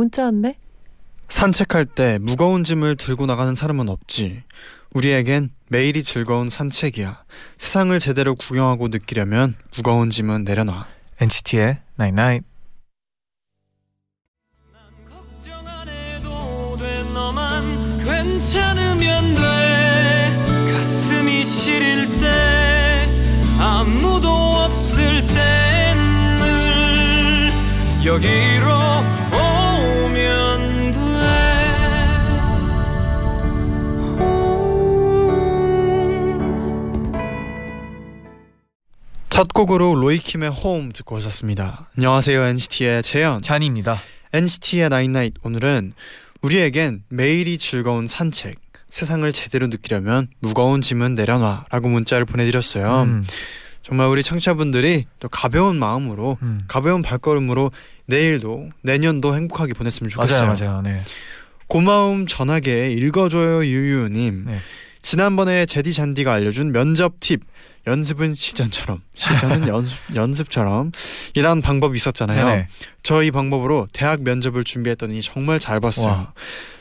[0.00, 0.56] 문자 왔네.
[1.28, 4.42] 산책할 때 무거운 짐을 들고 나가는 사람은 없지.
[4.94, 7.22] 우리에겐 매일이 즐거운 산책이야.
[7.58, 10.86] 세상을 제대로 구경하고 느끼려면 무거운 짐은 내려놔.
[11.20, 12.46] NCT의 Night Night.
[18.02, 23.06] 괜찮으면 돼 가슴이 시릴 때
[23.58, 26.22] 아무도 없을 땐늘
[28.04, 28.80] 여기로
[39.40, 41.88] 첫 곡으로 로이킴의 홈 듣고 오셨습니다.
[41.96, 43.40] 안녕하세요 NCT의 재현.
[43.40, 43.98] 쟈니입니다.
[44.34, 45.94] NCT의 night night 오늘은
[46.42, 48.56] 우리에겐 매일이 즐거운 산책.
[48.90, 53.04] 세상을 제대로 느끼려면 무거운 짐은 내려놔 라고 문자를 보내드렸어요.
[53.04, 53.26] 음,
[53.82, 56.64] 정말 우리 청취자분들이 또 가벼운 마음으로 음.
[56.68, 57.70] 가벼운 발걸음으로
[58.04, 60.48] 내일도 내년도 행복하게 보냈으면 좋겠어요.
[60.48, 60.82] 맞아요, 맞아요.
[60.82, 61.02] 네.
[61.66, 64.44] 고마움 전하게 읽어줘요 유유님.
[64.48, 64.58] 네.
[65.00, 67.40] 지난번에 제디 잔디가 알려준 면접 팁
[67.86, 70.92] 연습은 실전처럼 실전은 연습 연습처럼
[71.34, 72.46] 이런 방법이 있었잖아요.
[72.46, 72.68] 네네.
[73.02, 76.06] 저이 방법으로 대학 면접을 준비했더니 정말 잘 봤어요.
[76.06, 76.32] 와.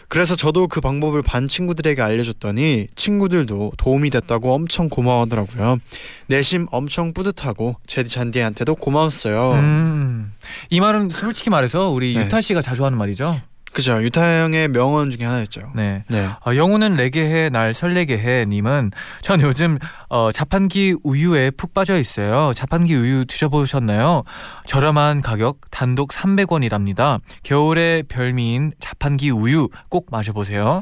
[0.10, 5.78] 그래서 저도 그 방법을 반 친구들에게 알려줬더니 친구들도 도움이 됐다고 엄청 고마워하더라고요.
[6.26, 9.52] 내심 엄청 뿌듯하고 제디 잔디한테도 고마웠어요.
[9.54, 10.34] 음,
[10.72, 12.26] 이 말은 솔직히 말해서 우리 네.
[12.26, 13.40] 유타 씨가 자주 하는 말이죠.
[13.80, 14.04] 그죠?
[14.04, 15.72] 유타 형의 명언 중에 하나였죠.
[15.74, 16.04] 네.
[16.10, 16.28] 네.
[16.46, 18.46] 어, 영우는 내게 해, 날 설레게 해.
[18.46, 18.92] 님은
[19.22, 19.80] 전 요즘
[20.10, 22.52] 어, 자판기 우유에 푹 빠져 있어요.
[22.54, 24.24] 자판기 우유 드셔보셨나요?
[24.66, 27.22] 저렴한 가격 단독 300원이랍니다.
[27.44, 30.82] 겨울의 별미인 자판기 우유 꼭 마셔보세요.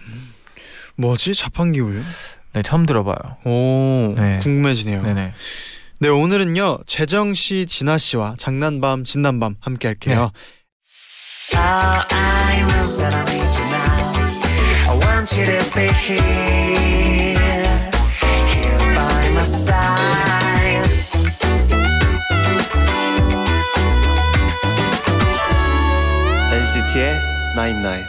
[0.96, 1.36] 뭐지?
[1.36, 2.02] 자판기 우유?
[2.54, 3.38] 네, 처음 들어봐요.
[3.46, 4.40] 오, 네.
[4.42, 5.04] 궁금해지네요.
[5.04, 5.34] 네네.
[6.00, 6.80] 네, 오늘은요.
[6.88, 10.32] 재정 씨, 진아 씨와 장난밤, 진난밤 함께 할게요.
[11.54, 14.92] I will celebrate you now.
[14.92, 17.38] I want you to be here,
[18.52, 20.84] here by my side.
[26.52, 27.16] NCT의
[27.56, 28.06] Nine Nine.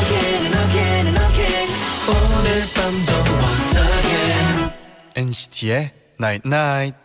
[0.00, 1.68] Again and again and again
[2.08, 3.10] 오늘 밤도
[3.40, 4.72] once again
[5.14, 6.99] NCT의 Night Night.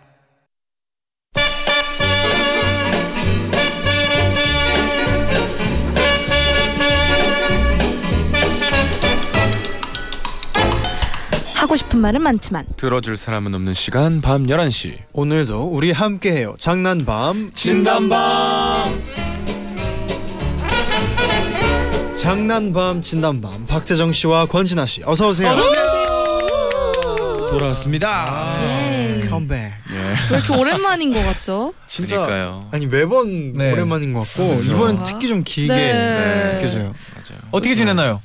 [11.76, 16.56] 하고 싶은 말은 많지만 들어줄 사람은 없는 시간 밤 11시 오늘도 우리 함께해요.
[16.58, 19.04] 장난밤, 진단밤
[22.16, 23.66] 장난밤, 진난밤.
[23.66, 25.54] 박재정 씨와 권진아 씨, 어서 오세요.
[27.50, 28.56] 돌아왔습니다.
[28.62, 29.28] 예.
[29.30, 29.58] 컴백.
[29.92, 29.98] 예.
[30.32, 31.74] 왜 이렇게 오랜만인 것 같죠?
[31.88, 32.70] 진짜 그러니까요.
[32.72, 33.74] 아니 매번 네.
[33.74, 34.76] 오랜만인 것 같고 그렇죠.
[34.76, 35.04] 이번엔?
[35.04, 36.56] 특히 좀 길게 네.
[36.56, 36.94] 느껴져요.
[37.14, 37.40] 맞아요.
[37.52, 38.22] 어떻게 지냈나요?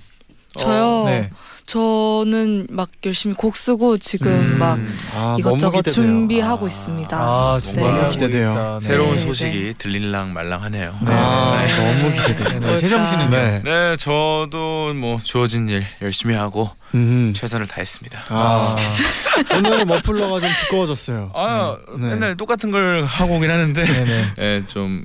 [0.56, 1.06] 저요.
[1.06, 1.30] 네.
[1.70, 4.58] 저는 막 열심히 곡 쓰고 지금 음.
[4.58, 4.80] 막
[5.14, 5.82] 아, 이것저것.
[5.82, 6.68] 준비하고 아.
[6.68, 7.16] 있습니다.
[7.16, 7.80] 아, 네.
[7.80, 8.78] 너무 기대돼요.
[8.82, 8.88] 네.
[8.88, 10.90] 새로운 네, 소식이 들릴랑 말랑하네요.
[11.00, 11.12] 네.
[11.12, 12.02] 아, 네.
[12.02, 12.58] 너무 기대돼요.
[12.58, 12.78] 네, 네.
[12.80, 13.30] 재정 씨는요?
[13.30, 13.62] 네.
[13.62, 17.32] 네, 저도 뭐 주어진 일 열심히 하고 음.
[17.36, 18.24] 최선을 다했습니다.
[18.30, 18.74] 아,
[19.54, 21.30] 오늘 머플러가 좀 두꺼워졌어요.
[21.36, 22.08] 아, 네.
[22.08, 24.30] 맨날 똑같은 걸 하고 오긴 하는데 네네.
[24.40, 25.04] 예, 좀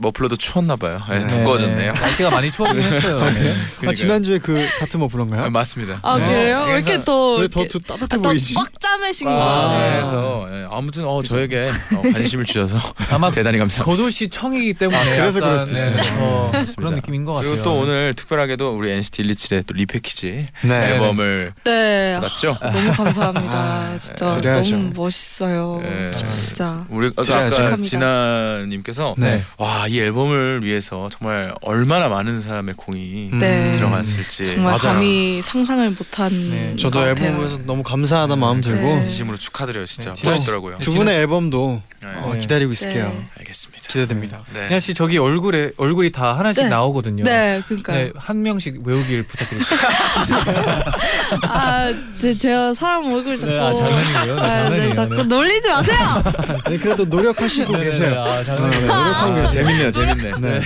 [0.00, 1.00] 머플러도 추웠나 봐요.
[1.10, 1.26] 예, 네.
[1.26, 1.92] 두꺼워졌네요.
[1.92, 2.00] 네.
[2.00, 3.18] 날씨가 많이 추워지긴 했어요.
[3.18, 3.28] 네.
[3.28, 3.92] 아, 그러니까요.
[3.94, 5.44] 지난주에 그 같은 머플러인가요?
[5.44, 6.00] 아, 맞습니다.
[6.02, 6.26] 아 네.
[6.26, 6.64] 그래요?
[6.68, 8.54] 왜 이렇게 또 왜더 이렇게 따뜻해 더 보이지?
[8.54, 9.96] 꽉 짜매신 것 아, 같아요.
[9.96, 12.78] 그래서 예, 아무튼 어, 저에게 어, 관심을 주셔서
[13.10, 13.84] 아마 대단히 감사합니다.
[13.84, 15.96] 고도시 청이기 때문에 아, 그래서 약간, 그럴 수도 있어요.
[16.20, 16.74] 어, 맞습니다.
[16.76, 17.50] 그런 느낌인 것 같아요.
[17.52, 20.92] 그리고 또 오늘 특별하게도 우리 NCT 127의 또 리패키지 네.
[20.92, 22.14] 앨범을 네.
[22.16, 22.56] 아, 받았죠.
[22.72, 23.56] 너무 감사합니다.
[23.56, 24.76] 아, 진짜 드려야죠.
[24.76, 25.80] 너무 멋있어요.
[25.82, 26.10] 네.
[26.12, 26.86] 진짜.
[26.88, 27.76] 우리 아까.
[27.82, 29.42] 진아님께서 네.
[29.68, 33.72] 와 이 앨범을 위해서 정말 얼마나 많은 사람의 공이 네.
[33.72, 34.78] 들어갔을지 정말 맞아요.
[34.94, 36.76] 감히 상상을 못한 네.
[36.78, 37.30] 저도 것 같아요.
[37.30, 39.00] 앨범에서 너무 감사하다는 마음 들고 네.
[39.00, 40.78] 진심으로 축하드려요 진짜 네, 멋있더라고요.
[40.80, 42.40] 두 분의 앨범도 네, 어, 네.
[42.40, 43.08] 기다리고 있을게요.
[43.08, 43.28] 네.
[43.38, 43.88] 알겠습니다.
[43.88, 44.42] 기대됩니다.
[44.52, 44.68] 네.
[44.68, 46.68] 진아 씨 저기 얼굴에 얼굴이 다 하나씩 네.
[46.70, 47.24] 나오거든요.
[47.24, 49.70] 네, 그러니까 네, 한 명씩 외우길 부탁드립니다.
[51.48, 54.34] 아, 제, 제가 사람 얼굴 자꾸 네, 아, 장난이에요.
[54.34, 54.88] 네, 아, 장난이에요.
[54.90, 55.22] 네, 자꾸 네.
[55.24, 56.22] 놀리지 마세요.
[56.68, 58.10] 네, 그래도 노력하시고 네, 네, 계세요.
[58.10, 58.80] 네, 아, 장난이에요.
[58.82, 59.57] 네, 노력하고 계세요.
[59.58, 60.32] 재밌네요, 재밌네.
[60.40, 60.60] 네.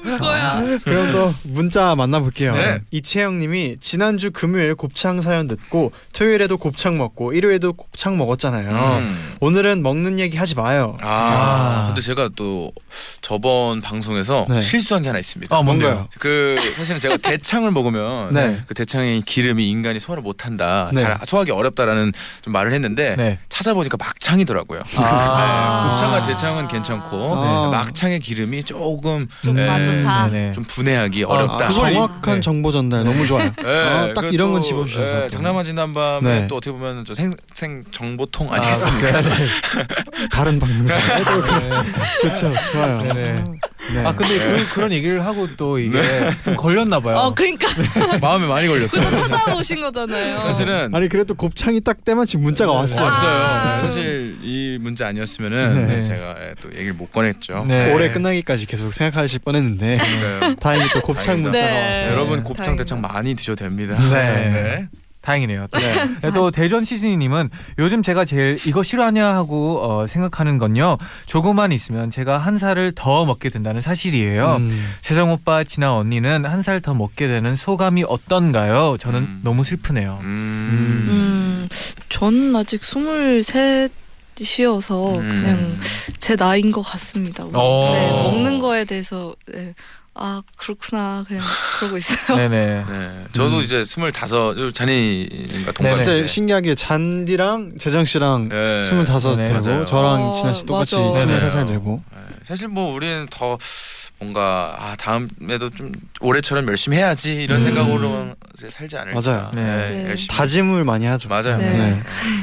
[0.00, 0.62] 거야.
[0.84, 2.54] 그럼 또 문자 만나볼게요.
[2.54, 2.80] 네.
[2.90, 8.98] 이채영님이 지난주 금요일 곱창 사연 듣고 토요일에도 곱창 먹고 일요일에도 곱창 먹었잖아요.
[9.02, 9.34] 음.
[9.40, 10.96] 오늘은 먹는 얘기 하지 마요.
[11.00, 11.86] 아, 아.
[11.86, 12.72] 근데 제가 또
[13.20, 14.60] 저번 방송에서 네.
[14.60, 15.56] 실수한 게 하나 있습니다.
[15.56, 15.94] 아, 뭔가요?
[15.94, 16.08] 뭔가요?
[16.18, 18.62] 그 사실은 제가 대창을 먹으면 네.
[18.66, 21.02] 그 대창의 기름이 인간이 소화를 못한다, 네.
[21.02, 22.12] 잘 소화하기 어렵다라는
[22.42, 23.38] 좀 말을 했는데 네.
[23.48, 24.80] 찾아보니까 막창이더라고요.
[24.96, 25.84] 아.
[25.84, 27.70] 네, 곱창과 대창은 괜찮고 아.
[27.70, 30.26] 막창의 기름이 조금 좀 예, 안 좋다.
[30.28, 30.52] 네, 네.
[30.52, 31.66] 좀 분해하기 아, 어렵다.
[31.66, 32.40] 아, 정확한 네.
[32.40, 33.50] 정보 전달 너무 좋아요.
[33.64, 35.28] 예, 아, 딱 이런 건 또, 집어주셔서 예, 또.
[35.30, 36.48] 장난만 지난 밤에 네.
[36.48, 39.20] 또 어떻게 보면 저 생, 생 정보통 아, 아니겠습니까?
[40.30, 40.94] 다른 방송사.
[42.22, 43.44] 좋죠, 좋아요.
[43.92, 44.04] 네.
[44.04, 46.00] 아 근데 그, 그런 얘기를 하고 또 이게
[46.44, 47.16] 좀 걸렸나 봐요.
[47.16, 47.68] 어, 그러니까
[48.20, 49.02] 마음에 많이 걸렸어요.
[49.02, 50.40] 그것도 찾아오신 거잖아요.
[50.40, 53.04] 사실은 아니 그래도 곱창이 딱 때마침 문자가 왔어요.
[53.04, 53.30] 왔어요.
[53.30, 53.80] 아.
[53.82, 55.94] 사실 이 문제 아니었으면은 네.
[55.96, 57.64] 네, 제가 예, 또 얘기를 못 꺼냈죠.
[57.66, 57.92] 네.
[57.92, 59.98] 올해 끝나기까지 계속 생각하실 뻔했는데.
[60.60, 61.50] 다행히 또 곱창 다행이다.
[61.50, 61.86] 문자가 네.
[61.92, 62.12] 왔어요.
[62.12, 62.82] 여러분 곱창 다행이다.
[62.82, 63.96] 대창 많이 드셔도 됩니다.
[64.10, 64.88] 네.
[65.22, 65.66] 다행이네요.
[65.70, 65.78] 또.
[66.22, 70.96] 네, 또 대전 시즌이님은 요즘 제가 제일 이거 싫어하냐 하고 어, 생각하는 건요.
[71.26, 74.56] 조금만 있으면 제가 한 살을 더 먹게 된다는 사실이에요.
[74.56, 74.90] 음.
[75.02, 78.96] 세정 오빠, 진아 언니는 한 살 더 먹게 되는 소감이 어떤가요?
[78.98, 79.40] 저는 음.
[79.44, 80.18] 너무 슬프네요.
[80.22, 81.06] 음.
[81.10, 81.68] 음,
[82.08, 83.90] 저는 아직 스물셋이어서
[85.18, 85.28] 음.
[85.28, 85.76] 그냥
[86.18, 87.44] 제 나이인 것 같습니다.
[87.52, 87.90] 어.
[87.92, 89.74] 네, 먹는 거에 대해서 네.
[90.22, 91.42] 아 그렇구나 그냥
[91.78, 92.36] 그러고 있어요.
[92.36, 92.84] 네네.
[92.88, 93.24] 네.
[93.32, 93.62] 저도 음.
[93.62, 94.70] 이제 스물다섯 네네.
[94.72, 96.04] 잔이인가 동갑인데.
[96.04, 98.86] 진짜 신기하게 잔디랑 재정 씨랑 네.
[98.86, 99.84] 스물다섯 네, 되고 맞아요.
[99.86, 100.94] 저랑 어, 진아 씨 똑같이.
[100.96, 101.64] 스물세 살.
[101.64, 102.18] 되고 네.
[102.42, 103.56] 사실 뭐 우리는 더
[104.18, 105.90] 뭔가 아 다음에도 좀
[106.20, 107.62] 올해처럼 열심히 해야지 이런 음.
[107.64, 108.34] 생각으로
[108.68, 109.18] 살지 않을까.
[109.20, 109.50] 맞아요.
[109.54, 109.84] 네.
[109.86, 110.08] 네.
[110.10, 110.36] 열심히.
[110.36, 111.30] 다짐을 많이 하죠.
[111.30, 111.56] 맞아요.
[111.56, 111.72] 네.
[111.72, 112.02] 네.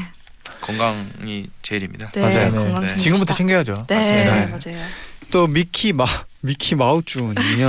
[0.61, 2.11] 건강이 제일입니다.
[2.11, 2.51] 네, 맞아요.
[2.51, 2.87] 네.
[2.87, 2.97] 네.
[2.97, 3.85] 지금부터 챙겨야죠.
[3.87, 4.71] 네, 맞습니다.
[4.73, 4.87] 맞아요.
[5.29, 6.05] 또 미키 마
[6.47, 7.67] 미키 마우쭈님요.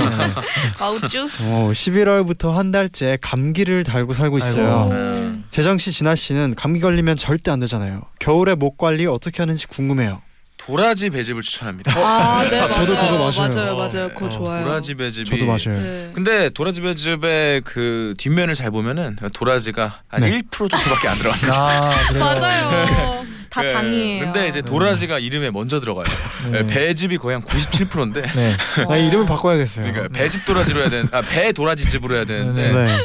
[0.79, 1.29] 아우쭈.
[1.43, 4.87] 어, 11월부터 한 달째 감기를 달고 살고 있어요.
[4.91, 5.39] 네.
[5.51, 8.03] 재정 씨, 진아 씨는 감기 걸리면 절대 안 되잖아요.
[8.19, 10.21] 겨울에 목 관리 어떻게 하는지 궁금해요.
[10.57, 11.91] 도라지 배즙을 추천합니다.
[11.97, 12.73] 아, 네, 맞아요.
[12.73, 13.49] 저도 그거 마셔요.
[13.49, 14.09] 맞아요, 맞아요.
[14.13, 14.65] 그거 어, 좋아요.
[14.65, 15.75] 도라지 배즙이 저도 마셔요.
[15.75, 16.11] 네.
[16.13, 20.41] 근데 도라지 배즙의 그 뒷면을 잘 보면은 도라지가 한 네.
[20.41, 21.55] 1% 정도밖에 안 들어갑니다.
[21.55, 22.13] 아?
[22.19, 23.25] 맞아요.
[23.49, 23.73] 다 네.
[23.73, 24.25] 당이에요.
[24.25, 26.05] 근데 이제 도라지가 이름에 먼저 들어가요.
[26.51, 26.63] 네.
[26.63, 28.21] 네, 배즙이 거의 한 97%인데.
[28.21, 28.53] 네.
[28.87, 29.91] 아, 이름을 바꿔야겠어요.
[29.91, 32.71] 그러니까 배즙 도라지로 해야 되는 아 배 도라지즙으로 해야 되는데.
[32.71, 32.85] 네.
[32.85, 32.97] 네.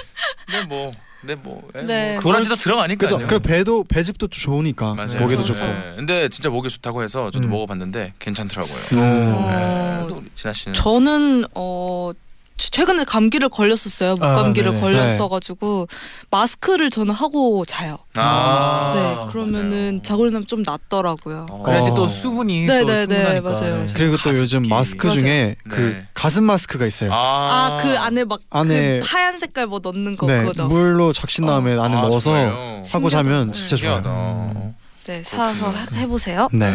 [0.47, 2.13] 근데 뭐 근데 뭐, 예, 네.
[2.15, 3.17] 뭐 도라지도 들어가니까요.
[3.19, 3.27] 그죠.
[3.27, 5.21] 그 배도 배즙도 좋으니까 맞아요.
[5.21, 5.53] 목에도 맞아요.
[5.55, 5.67] 좋고.
[5.67, 5.93] 네.
[5.97, 7.51] 근데 진짜 목에 좋다고 해서 저도 음.
[7.51, 8.75] 먹어봤는데 괜찮더라고요.
[8.93, 9.35] 음.
[9.35, 10.07] 어, 네.
[10.09, 12.13] 또 우리 진아 씨는 저는 어
[12.57, 14.13] 최- 최근에 감기를 걸렸었어요.
[14.21, 14.81] 아, 목감기를 네네.
[14.81, 15.89] 걸렸어가지고
[16.31, 17.99] 마스크를 저는 하고 자요.
[18.15, 20.01] 아, 네, 그러면은.
[20.05, 21.47] 자고 일어나면 좀 낫더라고요.
[21.51, 21.63] 어.
[21.65, 22.09] 그래야지 또 어.
[22.09, 23.41] 수분이 네, 또 네, 네.
[23.41, 23.87] 맞아요, 맞아요.
[23.95, 24.63] 그리고 또 요즘.
[24.63, 25.19] 마스크 맞아요.
[25.19, 26.07] 중에 그 네.
[26.15, 27.11] 가슴 마스크가 있어요.
[27.13, 30.69] 아 그 안에 막 안에- 그 하얀 색깔 뭐 넣는 거 네, 그거죠.
[30.69, 32.83] 물로 적신 다음에 안에 아, 넣어서 정말요?
[32.93, 33.53] 하고 자면 신기하다.
[33.53, 33.77] 진짜.
[34.03, 34.75] 좋아요.
[35.07, 36.49] 네, 사서 해- 해보세요.
[36.53, 36.73] 네.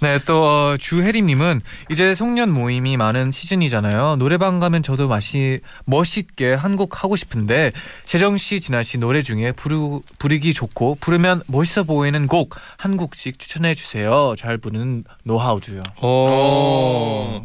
[0.00, 1.60] 네, 또 어, 주혜림님은
[1.90, 4.16] 이제 송년 모임이 많은 시즌이잖아요.
[4.16, 7.70] 노래방 가면 저도 맛이 멋있게 한 곡 하고 싶은데
[8.06, 13.38] 재정 씨, 진아 씨 노래 중에 부르, 부르기 좋고 부르면 멋있어 보이는 곡 한 곡씩
[13.38, 14.34] 추천해 주세요.
[14.38, 15.82] 잘 부르는 노하우주요.
[16.00, 17.42] 어.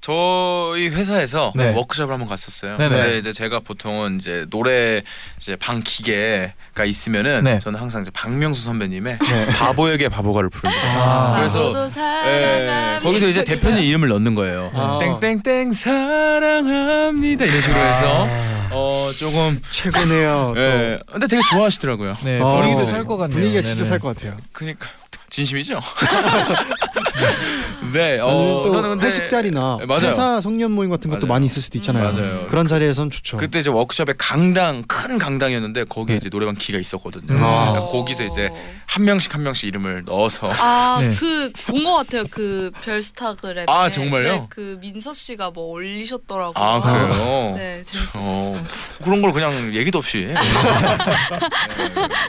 [0.00, 1.72] 저희 회사에서 네.
[1.74, 2.76] 워크숍을 한번 갔었어요.
[2.78, 2.88] 네네.
[2.96, 5.02] 근데 이제 제가 보통은 이제 노래
[5.38, 7.58] 이제 방 기계가 있으면은 네.
[7.58, 9.18] 저는 항상 이제 박명수 선배님의
[9.58, 10.82] 바보에게 바보가를 부릅니다.
[11.02, 11.36] 아.
[11.36, 11.90] 그래서
[12.26, 13.00] 예.
[13.02, 14.70] 거기서 이제 대표님 이름을 넣는 거예요.
[14.72, 14.98] 아.
[15.20, 18.28] 땡땡땡 사랑합니다 이런 식으로 해서
[18.70, 20.52] 어 조금 최고네요.
[20.56, 20.60] 또.
[20.60, 20.98] 예.
[21.10, 22.14] 근데 되게 좋아하시더라고요.
[22.22, 23.36] 네, 어, 분위기도 살 것 같네요.
[23.36, 23.84] 분위기가 진짜.
[23.84, 24.36] 살 것 같아요.
[24.52, 24.88] 그러니까
[25.30, 25.80] 진심이죠.
[27.92, 30.06] 네, 어, 어, 또 저는 근데 회식 자리나 네, 맞아요.
[30.06, 31.34] 회사 송년 모임 같은 것도 맞아요.
[31.34, 32.12] 많이 있을 수도 있잖아요.
[32.12, 32.46] 맞아요.
[32.48, 33.36] 그런 자리에선 좋죠.
[33.36, 36.16] 그때 이제 워크숍에 강당 큰 강당이었는데 거기에 네.
[36.16, 37.34] 이제 노래방 키가 있었거든요.
[37.34, 37.42] 음.
[37.42, 37.70] 아.
[37.72, 38.50] 그러니까 거기서 이제
[38.86, 41.10] 한 명씩 한 명씩 이름을 넣어서 아, 네.
[41.10, 42.24] 그본 것 같아요.
[42.30, 43.66] 그 별스타그램에.
[43.68, 44.32] 아, 정말요?
[44.32, 46.54] 네, 그 민서 씨가 뭐 올리셨더라고요.
[46.56, 47.54] 아 그래요.
[47.56, 48.22] 네, 재밌었어요.
[48.24, 48.64] 어,
[49.02, 50.26] 그런 걸 그냥 얘기도 없이.
[50.26, 50.34] 네.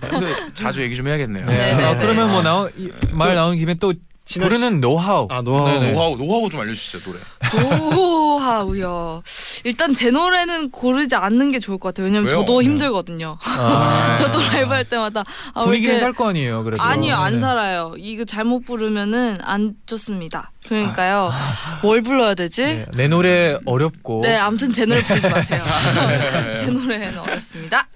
[0.01, 1.45] 그래서 자주 얘기 좀 해야겠네요.
[1.45, 1.75] 네.
[1.75, 2.49] 네, 아, 네, 그러면 네.
[2.49, 3.93] 뭐 이, 말 나온 김에 또
[4.38, 5.27] 부르는 노하우.
[5.31, 5.79] 아, 노하우.
[5.79, 5.91] 네네.
[5.93, 7.19] 노하우 노하우 좀 알려주시죠 노래.
[7.89, 9.24] 노하우요.
[9.63, 12.05] 일단 제 노래는 고르지 않는 게 좋을 것 같아요.
[12.05, 12.39] 왜냐면 왜요?
[12.41, 13.38] 저도 힘들거든요.
[13.43, 14.15] 아.
[14.19, 16.63] 저도 라이브 할 때마다 아, 왜 분위기는 이렇게 살거 아니에요.
[16.63, 17.39] 그래서 아니요 안 네.
[17.39, 17.93] 살아요.
[17.98, 20.51] 이거 잘못 부르면은 안 좋습니다.
[20.67, 21.31] 그러니까요
[21.81, 22.63] 뭘 불러야 되지?
[22.63, 25.62] 네, 내 노래 어렵고 네, 아무튼 제 노래 부르지 마세요.
[26.57, 27.88] 제 노래는 어렵습니다.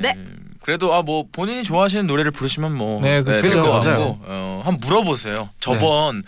[0.00, 0.16] 네.
[0.62, 0.64] 네.
[0.64, 4.18] 그래도 아 뭐 본인이 좋아하시는 노래를 부르시면 뭐 네, 그- 될것 그죠, 같고 맞아요.
[4.22, 5.48] 어, 한번 물어보세요.
[5.58, 6.22] 저번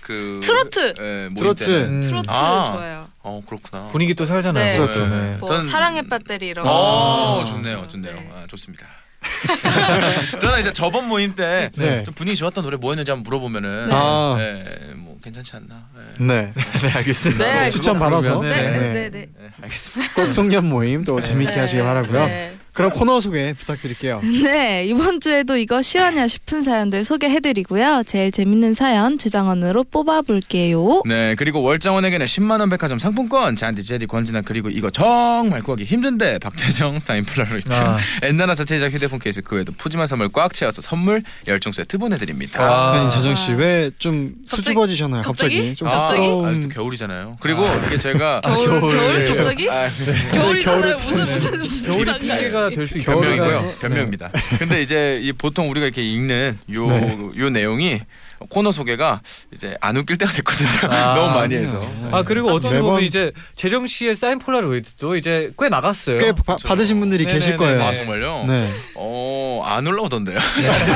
[0.00, 0.94] 그 트로트!
[0.98, 1.64] 예, 모임 트로트.
[1.86, 2.00] 음.
[2.02, 2.70] 트로트 아.
[2.72, 3.08] 좋아요.
[3.22, 3.88] 어 그렇구나.
[3.88, 4.64] 분위기 또 살잖아요.
[4.64, 4.70] 네.
[4.72, 4.98] 트로트.
[5.00, 5.36] 네.
[5.40, 6.70] 뭐 어떤- 사랑의 배터리 이런 거.
[6.72, 7.44] 어 아.
[7.44, 8.14] 좋네요, 좋네요.
[8.14, 8.30] 네.
[8.34, 8.86] 아, 좋습니다.
[10.40, 12.02] 저는 이제 저번 모임 때좀 네.
[12.14, 13.94] 분위기 좋았던 노래 뭐였는지 한번 물어보면은 네.
[13.94, 14.36] 아.
[14.38, 15.86] 네, 뭐 괜찮지 않나.
[16.18, 16.24] 네.
[16.24, 16.52] 네.
[16.82, 17.44] 네, 알겠습니다.
[17.44, 18.70] 네, 추천 받아서 부르면은- 네, 네.
[18.78, 19.26] 네, 네, 네.
[19.38, 20.14] 네, 알겠습니다.
[20.14, 21.60] 꼭 송년 모임 또 재밌게 네.
[21.60, 22.26] 하시길 바라고요.
[22.26, 22.54] 네.
[22.72, 24.20] 그럼 코너 소개 부탁드릴게요.
[24.42, 28.04] 네, 이번 주에도 이거 실화냐 싶은 사연들 소개해드리고요.
[28.06, 31.02] 제일 재밌는 사연 주장원으로 뽑아볼게요.
[31.06, 36.38] 네 그리고 월장원에게는 10만 원 백화점 상품권 잔디 제디 권진아 그리고 이거 정말 구하기 힘든데
[36.38, 37.98] 박재정 사인 폴라로이드 아.
[38.22, 42.62] 엔나나 자체 제작 휴대폰 케이스 그 외에도 푸짐한 선물 꽉 채워서 선물 열정 세트 보내드립니다.
[42.62, 42.92] 아.
[42.92, 44.62] 아니 재정 씨 왜좀 갑자기?
[44.62, 45.22] 수줍어지셨나요?
[45.22, 45.56] 갑자기?
[45.56, 45.74] 갑자기?
[45.74, 46.46] 좀 아, 부끄러운.
[46.46, 47.36] 아, 또 겨울이잖아요.
[47.40, 48.96] 그리고 이게 제가 겨울, 겨울.
[48.96, 49.34] 겨울, 네.
[49.34, 49.70] 갑자기?
[49.70, 49.88] 아,
[50.32, 50.96] 겨울이잖아요.
[51.04, 52.04] 무슨 무슨 겨울이
[52.68, 53.60] 핑계가 될수 겨울이라서- 변명이고요.
[53.62, 53.74] 네.
[53.80, 54.30] 변명입니다.
[54.58, 57.50] 근데 이제 이 보통 우리가 이렇게 읽는 요요 네.
[57.50, 58.00] 내용이
[58.48, 59.20] 코너 소개가
[59.52, 60.70] 이제 안 웃길 때가 됐거든요.
[60.92, 61.80] 아, 너무 많이 해서.
[62.10, 66.18] 아 그리고 어떻게 매번- 보면 이제 재정 씨의 사인 폴라로이드도 이제 꽤 나갔어요.
[66.18, 67.38] 꽤 바- 받으신 분들이 네네네.
[67.38, 67.82] 계실 거예요.
[67.82, 68.46] 아 정말요?
[68.46, 68.72] 네.
[68.96, 70.38] 어, 안 올라오던데요.
[70.40, 70.94] 사실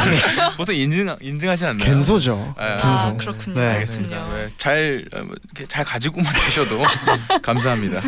[0.57, 1.89] 보통 인증 인증하지 않나요?
[1.91, 2.55] 갠소죠.
[2.57, 3.17] 아, 아, 갠소.
[3.19, 3.61] 그렇군요.
[3.61, 3.67] 네.
[3.75, 4.17] 알겠습니다.
[4.17, 4.37] 그렇군요.
[4.39, 6.83] 네, 잘 어, 뭐 이렇게 잘 가지고만 계셔도
[7.43, 8.01] 감사합니다.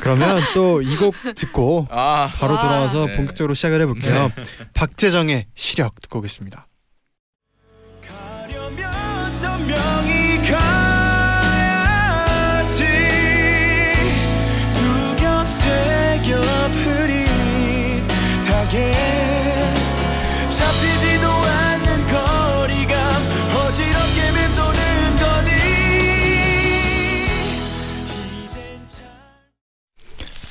[0.00, 2.60] 그러면 또 이 곡 듣고 아, 바로 아.
[2.62, 3.16] 돌아와서 네.
[3.16, 4.30] 본격적으로 시작을 해볼게요.
[4.74, 6.66] 박재정의 시력 듣고 오겠습니다.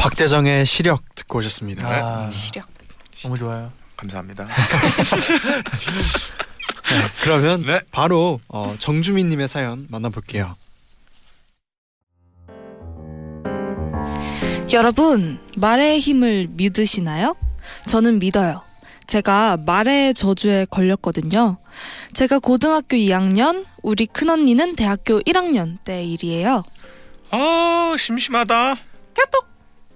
[0.02, 1.88] 박재정의 시력 듣고 오셨습니다.
[1.88, 2.68] 아, 시력.
[3.22, 3.72] 너무 좋아요.
[3.96, 4.48] 감사합니다.
[4.48, 4.54] 네,
[7.22, 7.82] 그러면 네.
[7.92, 10.56] 바로 어, 정주민님의 사연 만나볼게요.
[14.74, 17.36] 여러분, 말의 힘을 믿으시나요?
[17.86, 18.64] 저는 믿어요.
[19.06, 21.58] 제가 말의 저주에 걸렸거든요.
[22.14, 26.64] 제가 고등학교 2학년, 우리 큰언니는 대학교 1학년 때 일이에요.
[27.30, 28.78] 아 심심하다.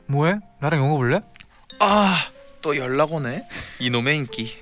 [0.07, 0.39] 뭐해?
[0.59, 1.21] 나랑 영어 볼래?
[1.79, 2.15] 아
[2.61, 3.47] 또 연락 오네.
[3.79, 4.57] 이놈의 인기.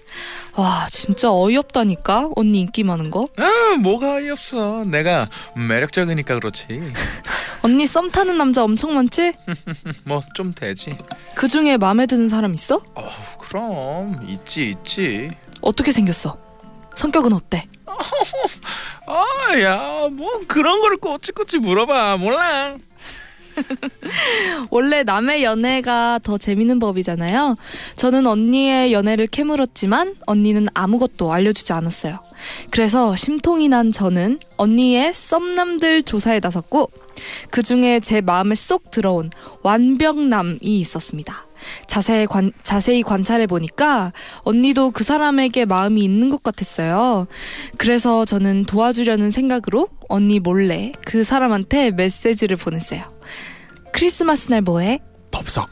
[0.57, 2.31] 와, 진짜 어이없다니까?
[2.35, 3.29] 언니 인기 많은 거?
[3.37, 4.83] 아 뭐가 어이없어.
[4.83, 6.65] 내가 매력적이니까 그렇지.
[7.63, 9.31] 언니 썸 타는 남자 엄청 많지?
[10.03, 10.97] 뭐 좀 되지.
[11.33, 12.81] 그 중에 마음에 드는 사람 있어?
[12.93, 13.07] 어
[13.39, 15.31] 그럼 있지 있지.
[15.61, 16.37] 어떻게 생겼어?
[16.93, 17.69] 성격은 어때?
[19.07, 22.75] 아 야 뭐 그런 거를 꼬치꼬치 물어봐 몰라.
[24.69, 27.57] 원래 남의 연애가 더 재밌는 법이잖아요.
[27.95, 32.19] 저는 언니의 연애를 캐물었지만 언니는 아무것도 알려주지 않았어요.
[32.69, 36.89] 그래서 심통이 난 저는 언니의 썸남들 조사에 나섰고
[37.49, 39.29] 그 중에 제 마음에 쏙 들어온
[39.61, 41.47] 완벽남이 있었습니다.
[41.87, 47.27] 자세히, 관, 자세히 관찰해 보니까 언니도 그 사람에게 마음이 있는 것 같았어요.
[47.77, 53.12] 그래서 저는 도와주려는 생각으로 언니 몰래 그 사람한테 메시지를 보냈어요.
[53.93, 54.99] 크리스마스 날 뭐해?
[55.31, 55.69] 덥석.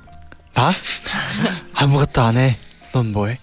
[0.54, 0.72] 나?
[1.74, 2.58] 아무것도 안 해.
[2.94, 3.40] 넌 뭐해?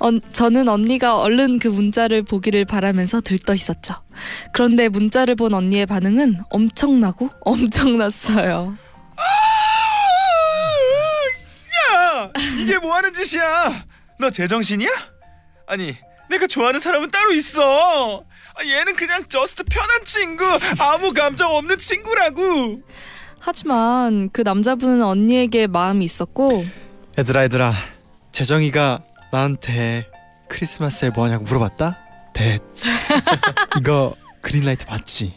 [0.00, 3.94] 어, 저는 언니가 얼른 그 문자를 보기를 바라면서 들떠 있었죠.
[4.52, 8.76] 그런데 문자를 본 언니의 반응은 엄청나고 엄청났어요.
[11.92, 13.84] 야 이게 뭐 하는 짓이야?
[14.18, 14.90] 너 제정신이야?
[15.66, 15.96] 아니
[16.30, 18.24] 내가 좋아하는 사람은 따로 있어.
[18.54, 20.44] 아, 얘는 그냥 저스트 편한 친구,
[20.78, 22.80] 아무 감정 없는 친구라고.
[23.40, 26.64] 하지만 그 남자분은 언니에게 마음이 있었고
[27.18, 27.72] 얘들아 얘들아
[28.32, 29.00] 재정이가
[29.32, 30.06] 나한테
[30.48, 31.98] 크리스마스에 뭐 하냐고 물어봤다?
[32.32, 32.58] 대
[33.80, 35.34] 이거 그린라이트 맞지?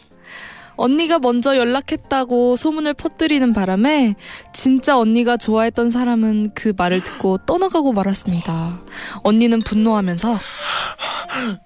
[0.76, 4.14] 언니가 먼저 연락했다고 소문을 퍼뜨리는 바람에
[4.52, 8.82] 진짜 언니가 좋아했던 사람은 그 말을 듣고 떠나가고 말았습니다.
[9.22, 10.36] 언니는 분노하면서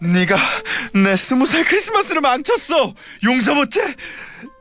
[0.00, 0.37] 네가
[1.02, 2.95] 내 스무 살 크리스마스를 망쳤어.
[3.25, 3.80] 용서 못해.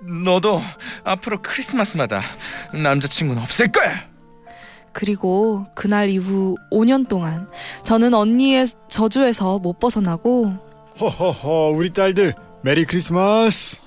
[0.01, 0.61] 너도
[1.03, 2.21] 앞으로 크리스마스마다
[2.73, 4.05] 남자친구는 없을 거야.
[4.93, 7.47] 그리고 그날 이후 5년 동안
[7.83, 10.53] 저는 언니의 저주에서 못 벗어나고
[10.99, 13.81] 허허허 우리 딸들 메리 크리스마스.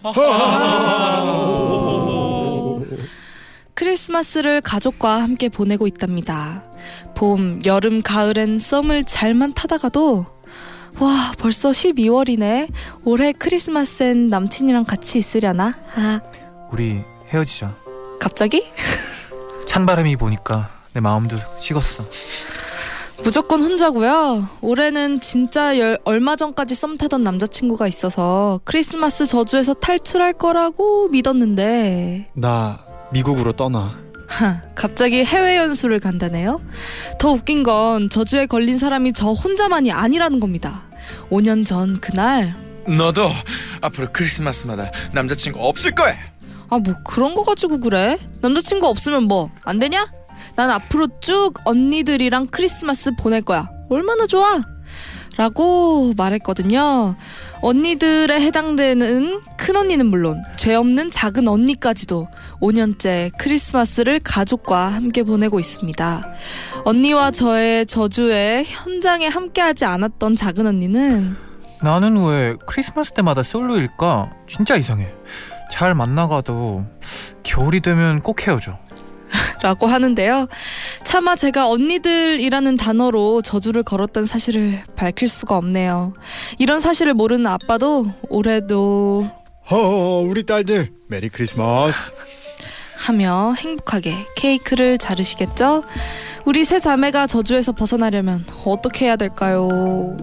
[3.75, 6.65] 크리스마스를 가족과 함께 보내고 있답니다.
[7.15, 10.27] 봄, 여름, 가을엔 썸을 잘만 타다가도
[10.99, 12.69] 와 벌써 12월이네.
[13.05, 15.73] 올해 크리스마스엔 남친이랑 같이 있으려나?
[15.95, 16.21] 아
[16.73, 17.75] 우리 헤어지자.
[18.19, 18.65] 갑자기?
[19.67, 22.05] 찬바람이 보니까 내 마음도 식었어.
[23.23, 24.49] 무조건 혼자고요.
[24.63, 32.79] 올해는 진짜 열, 얼마 전까지 썸 타던 남자친구가 있어서 크리스마스 저주에서 탈출할 거라고 믿었는데 나
[33.13, 33.99] 미국으로 떠나.
[34.31, 36.61] 하, 갑자기 해외 연수를 간다네요.
[37.19, 40.83] 더 웃긴 건 저주에 걸린 사람이 저 혼자만이 아니라는 겁니다.
[41.31, 42.55] 5년 전 그날
[42.87, 43.31] 너도
[43.81, 46.17] 앞으로 크리스마스마다 남자친구 없을 거야.
[46.73, 48.17] 아 뭐 그런 거 가지고 그래?
[48.41, 50.07] 남자친구 없으면 뭐 안 되냐?
[50.57, 53.69] 난 앞으로 쭉 언니들이랑 크리스마스 보낼 거야.
[53.89, 54.61] 얼마나 좋아?
[55.41, 57.17] 라고 말했거든요.
[57.63, 62.29] 언니들에 해당되는 큰 언니는 물론 죄 없는 작은 언니까지도
[62.61, 66.35] 5년째 크리스마스를 가족과 함께 보내고 있습니다.
[66.85, 71.35] 언니와 저의 저주에 현장에 함께하지 않았던 작은 언니는
[71.81, 74.31] 나는 왜 크리스마스 때마다 솔로일까?
[74.47, 75.09] 진짜 이상해.
[75.71, 76.85] 잘 만나가도
[77.45, 78.79] 겨울이 되면 꼭 헤어져.
[79.63, 80.47] 라고 하는데요.
[81.05, 86.15] 차마 제가 언니들이라는 단어로 저주를 걸었던 사실을 밝힐 수가 없네요.
[86.59, 89.31] 이런 사실을 모르는 아빠도 올해도
[89.71, 89.77] 허,
[90.21, 92.13] 우리 딸들 메리 크리스마스.
[92.97, 95.85] 하며 행복하게 케이크를 자르시겠죠?
[96.45, 100.17] 우리 세 자매가 저주에서 벗어나려면 어떻게 해야 될까요?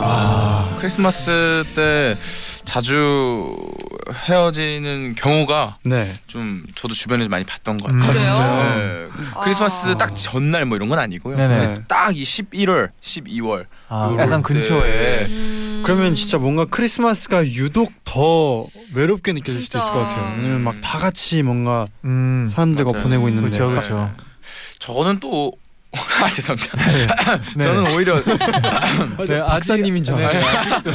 [0.00, 2.16] 아, 크리스마스 때
[2.68, 3.56] 자주
[4.26, 6.12] 헤어지는 경우가 네.
[6.26, 8.12] 좀 저도 주변에서 많이 봤던 것 음, 같아요.
[8.12, 9.08] 그래요?
[9.08, 9.20] 네.
[9.42, 9.96] 크리스마스 아.
[9.96, 11.34] 딱 전날 뭐 이런 건 아니고요.
[11.36, 11.84] 네네.
[11.88, 14.52] 딱이 11월, 12월 아, 약간 때.
[14.54, 15.26] 근처에.
[15.30, 15.82] 음.
[15.82, 19.84] 그러면 진짜 뭔가 크리스마스가 유독 더 외롭게 느껴질 수도 진짜.
[19.84, 20.36] 있을 것 같아요.
[20.36, 22.50] 왜냐면 막 다 같이 뭔가 음.
[22.52, 23.02] 사람들과 맞아요.
[23.04, 23.48] 보내고 있는데.
[23.48, 24.10] 그렇죠, 그렇죠.
[24.78, 25.52] 저거는 또
[25.92, 26.76] 아, 죄송합니다.
[27.56, 27.62] 네.
[27.64, 28.20] 저는 오히려
[29.26, 30.88] 네, 박사님인 줄 네, 알고.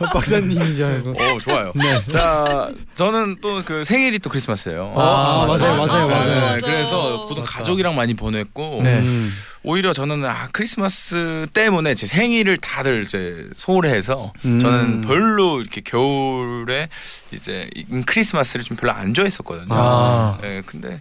[0.12, 1.10] 박사님인 줄 알고.
[1.12, 1.72] 어 좋아요.
[1.74, 2.00] 네.
[2.10, 4.92] 자, 저는 또 그 생일이 또 크리스마스예요.
[4.96, 6.40] 아, 맞아요, 맞아, 맞아요, 맞아, 맞아요.
[6.52, 6.66] 맞아.
[6.66, 7.58] 그래서 보통 맞다.
[7.58, 8.98] 가족이랑 많이 보냈고 네.
[8.98, 9.32] 음.
[9.66, 14.60] 오히려 저는 아 크리스마스 때문에 제 생일을 다들 이제 소홀해서 음.
[14.60, 16.88] 저는 별로 이렇게 겨울에
[17.32, 19.66] 이제 이 크리스마스를 좀 별로 안 좋아했었거든요.
[19.70, 20.38] 아.
[20.40, 21.00] 네, 근데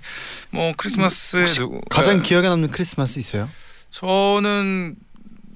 [0.50, 1.46] 뭐 크리스마스
[1.92, 3.48] 가장 네, 기억에 남는 크리스마스 있어요?
[3.92, 4.96] 저는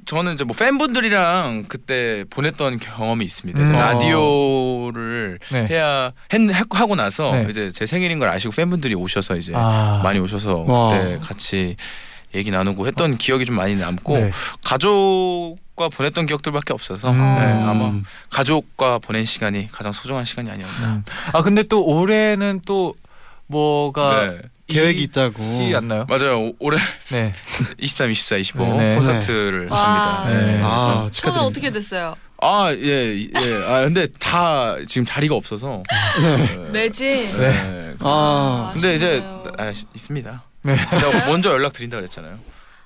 [0.06, 3.60] 저는 이제 뭐 팬분들이랑 그때 보냈던 경험이 있습니다.
[3.60, 3.72] 음.
[3.72, 5.68] 라디오를 네.
[5.68, 6.42] 해야 했,
[6.76, 7.48] 하고 나서 네.
[7.50, 10.02] 이제 제 생일인 걸 아시고 팬분들이 오셔서 이제 아.
[10.04, 10.90] 많이 오셔서 와.
[10.90, 11.76] 그때 같이
[12.36, 14.32] 얘기 나누고 했던 기억이 좀 많이 남고 네.
[14.64, 17.18] 가족과 보냈던 기억들밖에 없어서 음.
[17.18, 17.70] 네, 어.
[17.70, 17.94] 아마
[18.30, 20.88] 가족과 보낸 시간이 가장 소중한 시간이 아니었나.
[20.88, 21.04] 음.
[21.34, 22.94] 아 근데 또 올해는 또
[23.48, 24.38] 뭐가 네.
[24.68, 25.42] 계획이 있다고.
[25.76, 26.06] 않나요?
[26.08, 26.38] 맞아요.
[26.40, 26.78] 오- 올해
[27.10, 27.32] 네.
[27.80, 28.96] 23, 24, 25 네, 네.
[28.96, 30.24] 콘서트를 와.
[30.26, 30.40] 합니다.
[30.40, 30.62] 네.
[30.62, 31.42] 아, 저는 축하드립니다.
[31.44, 32.16] 어떻게 됐어요?
[32.42, 33.64] 아, 예, 예.
[33.68, 35.82] 아, 근데 다 지금 자리가 없어서.
[36.22, 36.56] 네.
[36.72, 37.08] 매지.
[37.40, 37.96] 네.
[38.00, 38.70] 아.
[38.74, 39.54] 근데 이제 아쉽네요.
[39.58, 40.44] 아, 있습니다.
[40.64, 40.76] 네.
[40.88, 42.38] 제가 먼저 연락 드린다 그랬잖아요.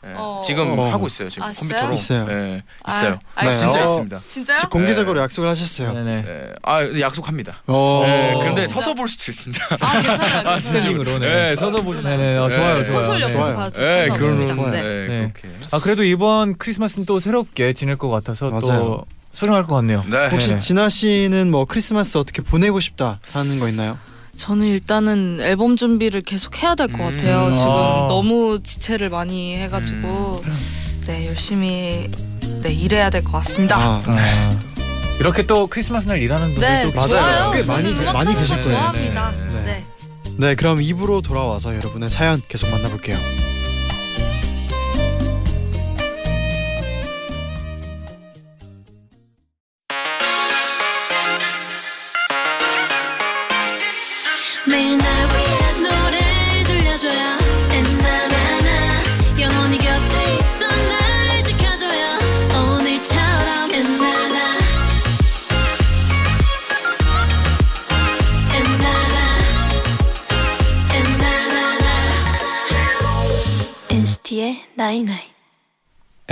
[0.03, 0.13] 네.
[0.17, 0.41] 어.
[0.43, 0.91] 지금 어.
[0.91, 1.29] 하고 있어요.
[1.29, 1.93] 지금 아, 컴퓨터로.
[1.93, 2.25] 있어요?
[2.25, 3.19] 네, 아, 있어요.
[3.35, 3.53] 아, 네.
[3.53, 3.83] 진짜 어.
[3.85, 4.19] 있습니다.
[4.27, 4.57] 진짜요?
[4.57, 5.23] 지금 공개적으로 네.
[5.23, 5.93] 약속을 하셨어요.
[5.93, 6.21] 네네.
[6.23, 6.49] 네.
[6.61, 7.61] 아, 약속합니다.
[7.67, 8.01] 어.
[8.05, 8.67] 네, 진짜?
[8.67, 9.65] 서서 볼 수도 있습니다.
[9.79, 10.17] 아 괜찮아요.
[10.17, 10.59] 괜찮아요.
[10.59, 11.33] 스탠딩으로, 네.
[11.49, 12.03] 네, 서서 보시죠.
[12.09, 12.37] 네네.
[12.37, 12.83] 어, 좋아요, 네.
[12.83, 12.97] 좋아요.
[12.99, 13.21] 콘솔 네.
[13.23, 13.55] 옆에서 좋아요.
[13.55, 14.07] 봐도 네.
[14.09, 14.39] 그런
[14.71, 14.81] 네.
[14.81, 15.31] 네, 네.
[15.33, 15.57] 그렇게.
[15.71, 19.05] 아 그래도 이번 크리스마스는 또 새롭게 지낼 것 같아서 또 맞아요.
[19.31, 20.03] 소중할 것 같네요.
[20.07, 20.27] 네.
[20.27, 20.59] 혹시 네네.
[20.59, 23.97] 진아 씨는 뭐 크리스마스 어떻게 보내고 싶다 하는 거 있나요?
[24.37, 27.17] 저는 일단은 앨범 준비를 계속 해야 될것 음.
[27.17, 27.53] 같아요.
[27.55, 28.07] 지금 아.
[28.09, 30.43] 너무 지체를 많이 해가지고
[31.05, 32.09] 네 열심히
[32.61, 33.77] 네 일해야 될 것 같습니다.
[33.77, 34.51] 아, 아,
[35.19, 37.07] 이렇게 또 크리스마스 날 일하는 네, 분들도 맞아요.
[37.09, 37.51] 좋아요.
[37.51, 38.77] 꽤 저는 많이- 음악 많이 하는 계실 걸 거예요.
[38.79, 39.31] 좋아합니다.
[39.31, 39.85] 네, 네.
[40.37, 43.17] 네, 그럼 입으로 돌아와서 여러분의 사연 계속 만나볼게요.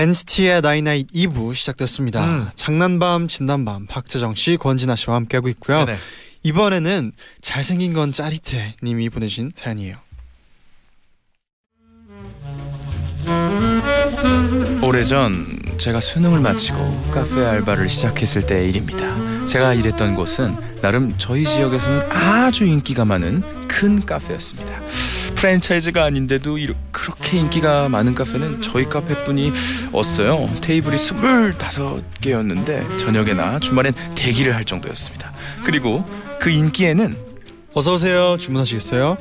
[0.02, 2.26] NCT의 나이나잇 2부 시작됐습니다.
[2.26, 2.50] 음.
[2.56, 5.86] 장난밤 진담밤 박재정 씨, 권진아 씨와 함께하고 있고요.
[5.86, 5.98] 네네.
[6.42, 7.12] 이번에는
[7.42, 9.98] 잘생긴 건 짜릿해 님이 보내신 사연이에요.
[14.82, 19.46] 오래전 제가 수능을 마치고 카페 알바를 시작했을 때의 일입니다.
[19.46, 24.82] 제가 일했던 곳은 나름 저희 지역에서는 아주 인기가 많은 큰 카페였습니다.
[25.42, 29.52] 프랜차이즈가 아닌데도 이렇- 그렇게 인기가 많은 카페는 저희 카페뿐이
[29.92, 30.48] 없어요.
[30.62, 35.32] 테이블이 25개였는데 저녁에나 주말엔 대기를 할 정도였습니다.
[35.66, 36.06] 그리고
[36.40, 37.18] 그 인기에는
[37.74, 38.38] 어서 오세요.
[38.38, 39.18] 주문하시겠어요?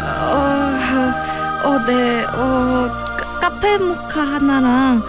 [0.00, 5.04] 어, 어, 네, 어, 카- 카페 모카 하나랑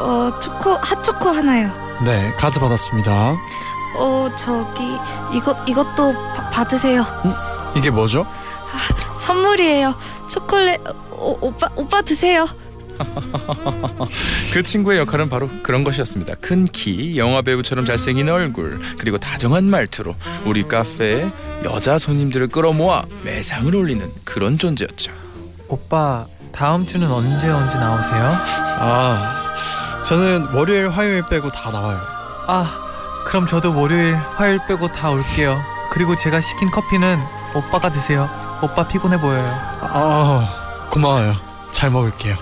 [0.00, 1.70] 어, 초코 핫초코 하나요.
[2.02, 3.36] 네, 카드 받았습니다.
[3.98, 4.82] 어, 저기
[5.34, 7.04] 이것 이것도 바- 받으세요.
[7.76, 8.24] 이게 뭐죠?
[9.24, 9.94] 선물이에요.
[10.28, 10.80] 초콜릿
[11.12, 12.46] 오, 오빠 오빠 드세요.
[14.52, 16.34] 그 친구의 역할은 바로 그런 것이었습니다.
[16.40, 21.30] 큰 키, 영화 배우처럼 잘생긴 얼굴, 그리고 다정한 말투로 우리 카페에
[21.64, 25.10] 여자 손님들을 끌어모아 매상을 올리는 그런 존재였죠.
[25.68, 28.36] 오빠 다음 주는 언제 언제 나오세요?
[28.78, 29.52] 아,
[30.04, 31.98] 저는 월요일, 화요일 빼고 다 나와요.
[32.46, 35.58] 아 그럼 저도 월요일 화요일 빼고 다 올게요
[35.90, 37.18] 그리고 제가 시킨 커피는
[37.54, 38.28] 오빠가 드세요
[38.62, 39.44] 오빠 피곤해 보여요
[39.80, 41.36] 아, 고마워요.
[41.72, 42.36] 잘 먹을게요.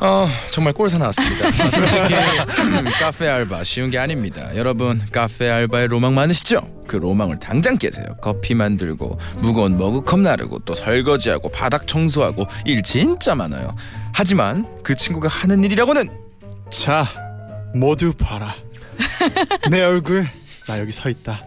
[0.00, 1.48] 어, 정말 꼴사 나왔습니다.
[1.48, 2.14] 아, 솔직히
[2.60, 4.54] 음, 카페 알바 쉬운 게 아닙니다.
[4.56, 6.68] 여러분 카페 알바의 로망 많으시죠?
[6.86, 8.06] 그 로망을 당장 깨세요.
[8.20, 13.74] 커피 만들고 무거운 머그컵 나르고 또 설거지하고 바닥 청소하고 일 진짜 많아요.
[14.12, 16.08] 하지만 그 친구가 하는 일이라고는
[16.70, 17.06] 자,
[17.74, 18.54] 모두 봐라.
[19.70, 20.26] 내 얼굴,
[20.66, 21.42] 나 여기 서 있다.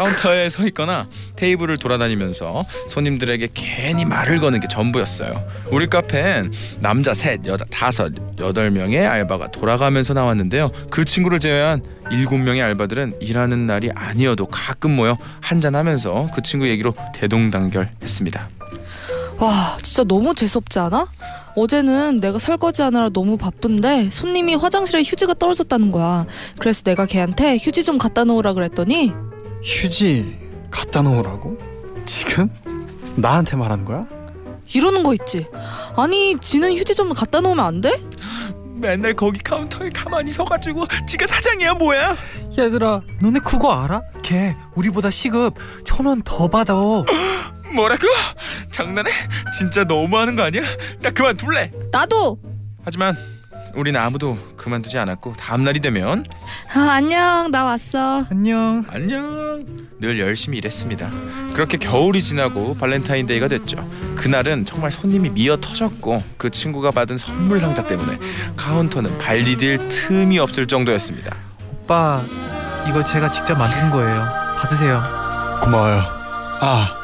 [0.00, 5.46] 카운터에 서 있거나 테이블을 돌아다니면서 손님들에게 괜히 말을 거는 게 전부였어요.
[5.70, 10.70] 우리 카페엔 남자 셋, 여자 다섯, 여덟 명의 알바가 돌아가면서 나왔는데요.
[10.90, 16.94] 그 친구를 제외한 일곱 명의 알바들은 일하는 날이 아니어도 가끔 모여 한잔하면서 그 친구 얘기로
[17.14, 18.48] 대동단결했습니다.
[19.38, 21.08] 와, 진짜 너무 재수없지 않아?
[21.56, 26.24] 어제는 내가 설거지 하느라 너무 바쁜데 손님이 화장실에 휴지가 떨어졌다는 거야.
[26.58, 29.12] 그래서 내가 걔한테 휴지 좀 갖다 놓으라 그랬더니
[29.62, 30.38] 휴지
[30.70, 31.58] 갖다 놓으라고?
[32.04, 32.48] 지금?
[33.16, 34.06] 나한테 말하는 거야?
[34.72, 35.46] 이러는 거 있지.
[35.96, 37.92] 아니, 지는 휴지 좀 갖다 놓으면 안 돼?
[38.76, 42.16] 맨날 거기 카운터에 가만히 서가지고 지가 사장이야 뭐야?
[42.56, 44.00] 얘들아 너네 그거 알아?
[44.22, 46.72] 걔 우리보다 시급 천 원 더 받아
[47.74, 48.06] 뭐라고?
[48.70, 49.10] 장난해?
[49.56, 50.62] 진짜 너무하는 거 아니야?
[51.02, 51.72] 나 그만둘래.
[51.92, 52.38] 나도.
[52.82, 53.14] 하지만
[53.74, 56.24] 우린 아무도 그만두지 않았고 다음 날이 되면
[56.74, 57.50] 아, 안녕.
[57.50, 58.24] 나 왔어.
[58.30, 59.64] 안녕 안녕
[59.98, 61.10] 늘 열심히 일했습니다.
[61.54, 63.76] 그렇게 겨울이 지나고 발렌타인데이가 됐죠.
[64.16, 68.18] 그날은 정말 손님이 미어 터졌고 그 친구가 받은 선물 상자 때문에
[68.56, 71.36] 카운터는 발 디딜 틈이 없을 정도였습니다.
[71.72, 72.22] 오빠
[72.88, 74.26] 이거 제가 직접 만든 거예요
[74.58, 75.02] 받으세요
[75.62, 76.02] 고마워요.
[76.62, 76.94] 아,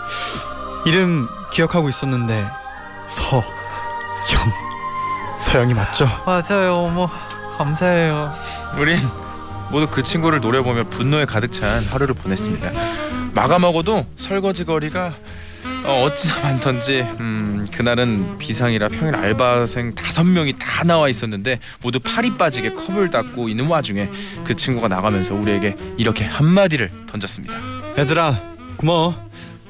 [0.87, 2.47] 이름 기억하고 있었는데
[3.07, 3.45] 서영
[5.39, 6.09] 서영이 맞죠?
[6.27, 7.07] 맞아요 어머
[7.59, 8.33] 감사해요
[8.79, 8.99] 우린
[9.71, 12.71] 모두 그 친구를 노려보며 분노에 가득 찬 하루를 보냈습니다.
[13.35, 15.15] 마감하고도 설거지 거리가
[15.85, 22.37] 어, 어찌나 많던지 음, 그날은 비상이라 평일 알바생 다섯 명이 다 나와 있었는데 모두 팔이
[22.37, 24.09] 빠지게 컵을 닦고 있는 와중에
[24.45, 27.57] 그 친구가 나가면서 우리에게 이렇게 한마디를 던졌습니다.
[27.99, 28.41] 얘들아,
[28.77, 29.17] 고마워.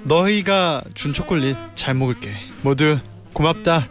[0.05, 2.35] 너희가 준 초콜릿 잘 먹을게.
[2.63, 2.99] 모두
[3.33, 3.89] 고맙다.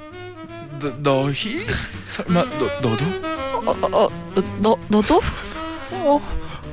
[0.80, 1.66] 너, 너희?
[2.04, 3.06] 설마 너, 너도?
[3.06, 4.10] 어, 어, 어,
[4.60, 5.20] 너, 너도?
[5.92, 6.22] 어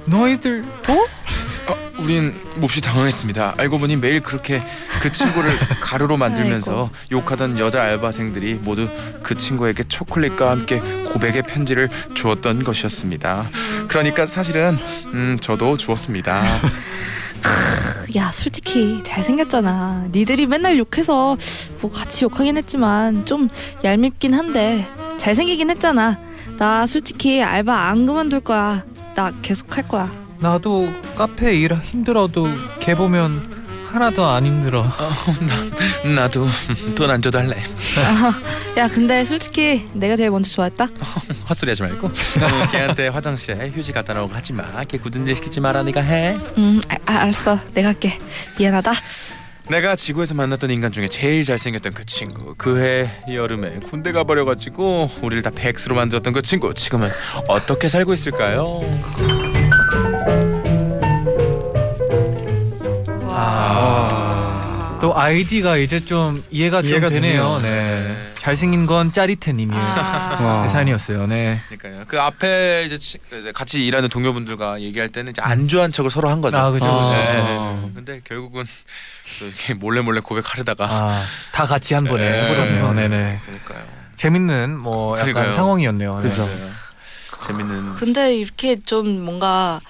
[0.07, 3.55] 너희들 어, 우린 몹시 당황했습니다.
[3.57, 4.63] 알고 보니 매일 그렇게
[5.01, 8.89] 그 친구를 가루로 만들면서 욕하던 여자 알바생들이 모두
[9.23, 13.49] 그 친구에게 초콜릿과 함께 고백의 편지를 주었던 것이었습니다.
[13.87, 14.77] 그러니까 사실은
[15.15, 16.43] 음, 저도 주었습니다.
[18.17, 20.09] 야, 솔직히 잘생겼잖아.
[20.13, 21.37] 니들이 맨날 욕해서
[21.81, 23.49] 뭐 같이 욕하긴 했지만 좀
[23.83, 26.19] 얄밉긴 한데 잘생기긴 했잖아.
[26.59, 28.85] 나 솔직히 알바 안 그만둘 거야.
[29.15, 30.13] 나 계속 할 거야.
[30.41, 32.49] 나도 카페 일 힘들어도
[32.81, 33.62] 걔 보면
[33.93, 34.89] 하나도 안 힘들어
[36.15, 36.49] 나도
[36.95, 37.57] 돈 안 줘도 할래.
[38.79, 40.87] 야, 근데 솔직히 내가 제일 먼저 좋아했다.
[41.51, 44.65] 헛소리하지 말고 어, 걔한테 화장실에 휴지 갖다 놓고 하지 마.
[44.85, 46.39] 걔 굳은 일 시키지 마라 네가 해.
[46.57, 47.59] 음, 아, 아, 알았어.
[47.75, 48.19] 내가 할게.
[48.59, 48.93] 미안하다.
[49.69, 55.51] 내가 지구에서 만났던 인간 중에 제일 잘생겼던 그 친구 그해 여름에 군대 가버려가지고 우리를 다
[55.55, 57.09] 백수로 만들었던 그 친구 지금은
[57.47, 58.81] 어떻게 살고 있을까요?
[65.01, 67.61] 또 아이디가 이제 좀 이해가 좀 이해가 되네요 되네요.
[67.63, 70.63] 네 잘생긴 건 짜릿해님이에요 아, 와.
[70.63, 72.05] 그 사연이었어요 네 그러니까요.
[72.07, 76.29] 그 앞에 이제 치- 그 이제 같이 일하는 동료분들과 얘기할 때는 이제 안주한 척을 서로
[76.31, 76.57] 한 거죠.
[76.57, 77.13] 아, 그죠, 그죠.
[77.13, 77.91] 네.
[77.97, 78.65] 근데 결국은
[79.41, 82.43] 또 이렇게 몰래 몰래 고백하려다가 아, 다 같이 한 번에 네.
[82.51, 83.85] 해버렸네요 네네 그러니까요.
[84.15, 85.57] 재밌는 뭐 약간 그러니까요.
[85.57, 86.29] 상황이었네요 네.
[86.29, 86.49] 그죠.
[87.49, 87.95] 재밌는.
[87.97, 89.81] 근데 이렇게 좀 뭔가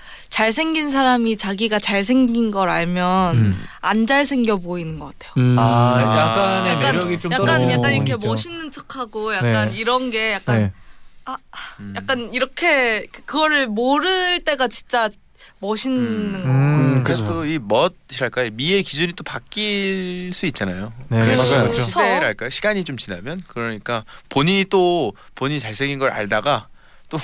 [0.43, 3.65] 잘생긴 사람이 자기가 잘생긴 걸 알면 음.
[3.83, 5.33] 안 잘생겨 보이는 것 같아요.
[5.37, 5.57] 음.
[5.59, 8.27] 아, 약간의 약간- 매력이 좀 약간 떨어지는 약간 이렇게 있죠.
[8.27, 9.77] 멋있는 척하고 약간 네.
[9.77, 10.73] 이런 게 약간 네.
[11.81, 11.93] 음.
[11.97, 15.11] 약간 이렇게 그- 그거를 모를 때가 진짜
[15.59, 16.33] 멋있는 음.
[16.33, 16.51] 거.
[16.51, 17.27] 음, 그래서.
[17.27, 20.95] 또 이 멋이랄까요 미의 기준이 또 바뀔 수 있잖아요.
[21.11, 21.63] 네, 그- 맞아요.
[21.65, 21.83] 그렇죠.
[21.89, 26.69] 시대랄까 시간이 좀 지나면 그러니까 본인이 또 본인이 잘생긴 걸 알다가
[27.11, 27.19] 또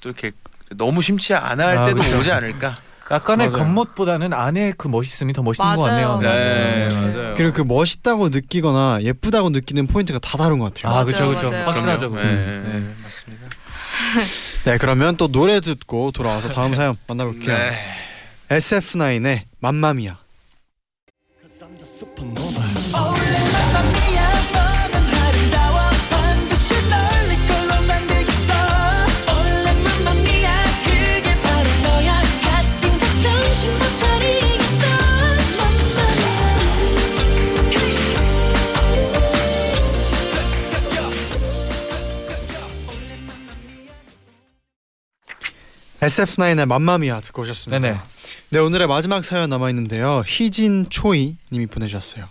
[0.00, 0.30] 또 이렇게
[0.76, 2.18] 너무 심취 안할 아, 때도 그렇죠.
[2.18, 2.76] 오지 않을까.
[3.10, 3.64] 약간의 맞아요.
[3.64, 6.12] 겉멋보다는 안에 그 멋있음이 더 멋있는 것 맞아요.
[6.14, 6.20] 같네요.
[6.20, 7.34] 네, 맞아요.
[7.36, 10.90] 그리고 그 멋있다고 느끼거나 예쁘다고 느끼는 포인트가 다 다른 것 같아요.
[10.92, 11.50] 아, 맞아요, 그렇죠, 그렇죠.
[11.50, 11.66] 맞아요.
[11.66, 12.10] 확실하죠.
[12.10, 12.26] 그건.
[12.26, 12.78] 네, 네.
[12.80, 13.46] 네, 맞습니다.
[14.64, 17.54] 네, 그러면 또 노래 듣고 돌아와서 다음 사연 만나볼게요.
[17.56, 17.76] 네.
[18.48, 20.16] SF9의 맘마미아.
[46.06, 47.78] SF9의 맘마미아 듣고 오셨습니다.
[47.80, 47.98] 네네.
[48.50, 50.22] 네, 오늘의 마지막 사연 남아 있는데요.
[50.26, 52.26] 희진 초이 님이 보내주셨어요.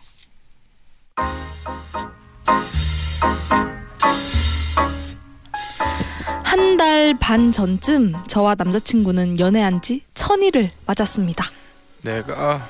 [6.44, 11.46] 한 달 반 전쯤 저와 남자친구는 연애한 지 천일을 맞았습니다.
[12.02, 12.68] 내가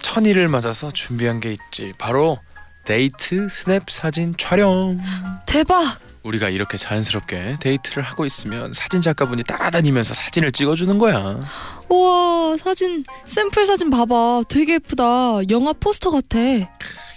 [0.00, 1.92] 천일을 맞아서 준비한 게 있지.
[1.98, 2.38] 바로
[2.84, 4.98] 데이트 스냅 사진 촬영.
[5.46, 5.98] 대박!
[6.22, 11.40] 우리가 이렇게 자연스럽게 데이트를 하고 있으면 사진 작가분이 따라다니면서 사진을 찍어주는 거야.
[11.88, 16.38] 우와 사진 샘플 사진 봐봐 되게 예쁘다 영화 포스터 같아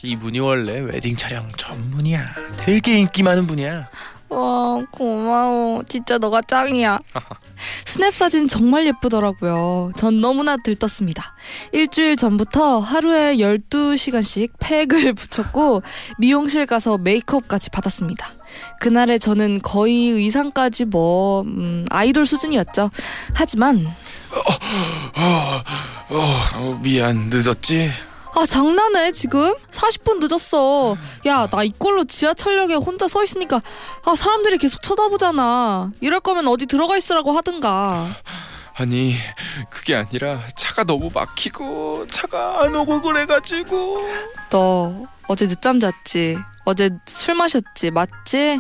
[0.04, 2.36] 이분이 원래 웨딩 촬영 전문이야.
[2.60, 3.88] 되게 인기 많은 분이야.
[4.30, 5.84] 와 고마워.
[5.88, 7.00] 진짜 너가 짱이야.
[7.86, 9.92] 스냅 사진 정말 예쁘더라고요.
[9.96, 11.36] 전 너무나 들떴습니다.
[11.72, 15.84] 일주일 전부터 하루에 12시간씩 팩을 붙였고
[16.18, 18.28] 미용실 가서 메이크업까지 받았습니다.
[18.82, 22.90] 그날의 저는 거의 의상까지 뭐 음, 아이돌 수준이었죠.
[23.34, 23.86] 하지만
[24.32, 25.62] 어,
[26.10, 27.30] 어, 어, 미안.
[27.30, 27.90] 늦었지.
[28.38, 29.54] 아 장난해 지금?
[29.72, 30.98] 40분 늦었어.
[31.26, 33.62] 야 나 이꼴로 지하철역에 혼자 서 있으니까
[34.06, 35.92] 아 사람들이 계속 쳐다보잖아.
[36.02, 38.10] 이럴 거면 어디 들어가 있으라고 하든가.
[38.78, 39.16] 아니
[39.70, 44.02] 그게 아니라 차가 너무 막히고 차가 안 오고 그래가지고.
[44.50, 46.38] 너 어제 늦잠 잤지?
[46.66, 47.92] 어제 술 마셨지?
[47.92, 48.60] 맞지?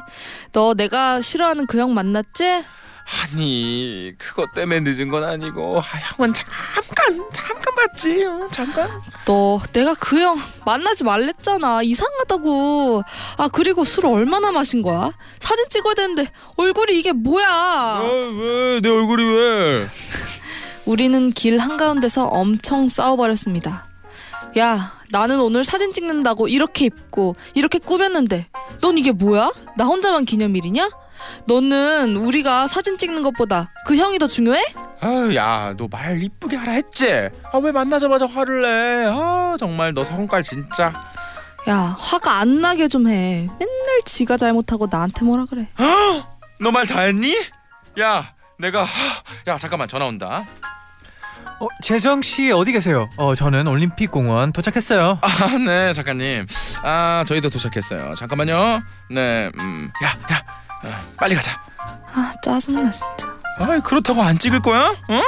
[0.53, 2.63] 너 내가 싫어하는 그 형 만났지?
[3.05, 5.81] 아니 그것 때문에 늦은 건 아니고 아,
[6.17, 8.89] 형은 잠깐 잠깐 봤지 어, 잠깐
[9.25, 13.03] 너 내가 그 형 만나지 말랬잖아 이상하다고
[13.37, 15.11] 아 그리고 술 얼마나 마신 거야?
[15.39, 16.25] 사진 찍어야 되는데
[16.57, 19.87] 얼굴이 이게 뭐야 왜내 얼굴이 왜
[20.85, 23.87] 우리는 길 한가운데서 엄청 싸워버렸습니다.
[24.59, 28.47] 야, 나는 오늘 사진 찍는다고 이렇게 입고 이렇게 꾸몄는데
[28.81, 29.51] 넌 이게 뭐야?
[29.77, 30.87] 나 혼자만 기념일이냐?
[31.45, 34.61] 너는 우리가 사진 찍는 것보다 그 형이 더 중요해?
[35.01, 40.93] 아야너 말 이쁘게 하라 했지 아 왜 만나자마자 화를 내 아 정말 너 성깔 진짜
[41.67, 43.47] 야, 화가 안 나게 좀 해.
[43.59, 45.67] 맨날 지가 잘못하고 나한테 뭐라 그래.
[46.59, 47.35] 너 말 다 했니
[47.99, 48.85] 야 내가
[49.47, 50.45] 야 잠깐만 전화 온다
[51.59, 53.09] 어, 재정 씨 어디 계세요?
[53.17, 55.19] 어, 저는 올림픽 공원 도착했어요.
[55.21, 56.45] 아 네 작가님
[56.83, 60.44] 아 저희도 도착했어요 잠깐만요 네 음 야야 어,
[61.17, 61.59] 빨리 가자
[62.13, 63.33] 아, 짜증나 진짜.
[63.59, 65.21] 아 그렇다고 안 찍을 거야 어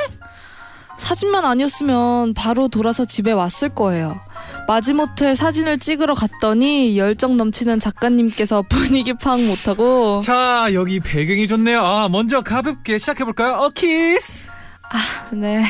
[0.98, 4.20] 사진만 아니었으면 바로 돌아서 집에 왔을 거예요.
[4.68, 11.86] 마지못해 사진을 찍으러 갔더니 열정 넘치는 작가님께서 분위기 파악 못하고 자, 여기 배경이 좋네요.
[11.86, 13.54] 아, 먼저 가볍게 시작해 볼까요?
[13.54, 14.52] 어, 키스.
[15.32, 15.62] 네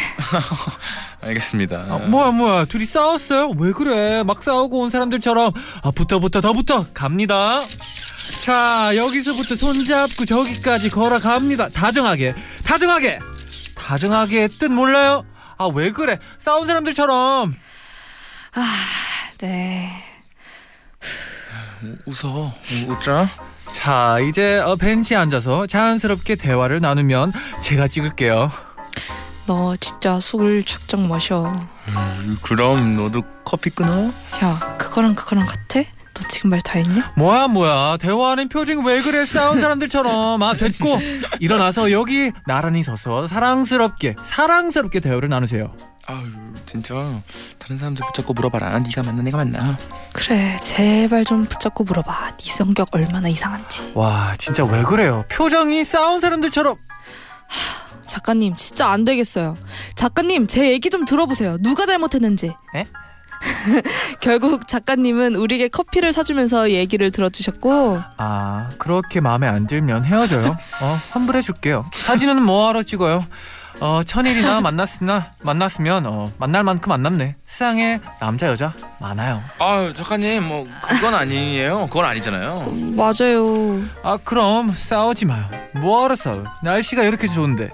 [1.21, 3.51] 알겠습니다 아, 뭐야 뭐야 둘이 싸웠어요?
[3.57, 4.21] 왜 그래?
[4.21, 7.61] 막 싸우고 온 사람들처럼 아 붙어 붙어 더 붙어 갑니다.
[8.43, 11.69] 자 여기서부터 손잡고 저기까지 걸어갑니다.
[11.69, 13.19] 다정하게 다정하게
[13.75, 15.25] 다정하게 뜻 몰라요?
[15.57, 16.19] 아 왜 그래?
[16.37, 17.53] 싸운 사람들처럼
[19.39, 19.91] 네.
[22.05, 22.51] 웃어
[22.87, 23.29] 웃자
[23.71, 28.49] 자 이제 어, 벤치에 앉아서 자연스럽게 대화를 나누면 제가 찍을게요.
[29.45, 31.45] 너 진짜 술 축적 마셔.
[31.87, 34.07] 음, 그럼 너도 커피 끊어
[34.43, 35.81] 야, 그거랑 그거랑 같아?
[36.19, 37.13] 너 지금 말 다 했냐?
[37.15, 40.99] 뭐야 뭐야 대화하는 표정 왜 그래 싸운 사람들처럼 아 됐고
[41.39, 45.73] 일어나서 여기 나란히 서서 사랑스럽게 사랑스럽게 대화를 나누세요.
[46.07, 46.25] 아유
[46.65, 46.95] 진짜
[47.59, 49.77] 다른 사람들 붙잡고 물어봐라 네가 맞나 내가 맞나
[50.13, 52.37] 그래, 제발 좀 붙잡고 물어봐.
[52.37, 53.91] 네 성격 얼마나 이상한지.
[53.93, 55.25] 와 진짜 왜 그래요?
[55.29, 56.75] 표정이 싸운 사람들처럼
[58.05, 59.57] 작가님 진짜 안 되겠어요.
[59.95, 61.57] 작가님 제 얘기 좀 들어보세요.
[61.59, 62.53] 누가 잘못했는지.
[62.75, 62.85] 에?
[64.19, 70.57] 결국 작가님은 우리에게 커피를 사주면서 얘기를 들어주셨고 아 그렇게 마음에 안 들면 헤어져요.
[70.81, 71.85] 어 환불해 줄게요.
[71.93, 73.25] 사진은 뭐하러 찍어요?
[73.79, 77.35] 어 천일이나 만났으나 만났으면 어 만날 만큼 만났네.
[77.45, 79.41] 세상에 남자 여자 많아요.
[79.59, 81.87] 아 작가님 뭐 그건 아니에요.
[81.87, 82.73] 그건 아니잖아요.
[82.95, 83.81] 맞아요.
[84.03, 85.45] 아 그럼 싸우지 마요.
[85.75, 86.43] 뭐하러 싸워?
[86.63, 87.69] 날씨가 이렇게 좋은데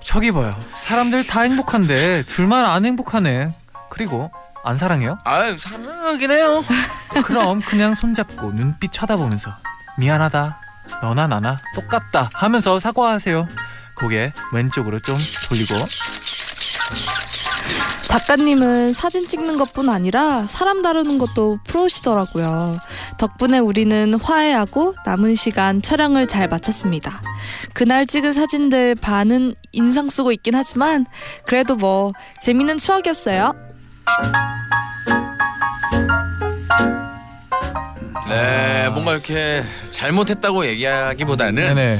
[0.00, 0.50] 저기 봐요.
[0.74, 3.52] 사람들 다 행복한데 둘만 안 행복하네.
[3.90, 4.30] 그리고
[4.64, 5.18] 안 사랑해요?
[5.24, 6.64] 아 사랑하긴 해요.
[7.24, 9.50] 그럼 그냥 손잡고 눈빛 쳐다보면서
[9.98, 10.58] 미안하다.
[11.02, 13.46] 너나 나나 똑같다 하면서 사과하세요.
[13.94, 15.16] 고개 왼쪽으로 좀
[15.48, 15.74] 돌리고
[18.08, 22.78] 작가님은 사진 찍는 것뿐 아니라 사람 다루는 것도 프로시더라고요.
[23.18, 27.20] 덕분에 우리는 화해하고 남은 시간 촬영을 잘 마쳤습니다.
[27.72, 31.06] 그날 찍은 사진들 반은 인상 쓰고 있긴 하지만
[31.46, 33.73] 그래도 뭐 재밌는 추억이었어요.
[38.28, 41.98] 네 뭔가 이렇게 잘못했다고 얘기하기보다는 네네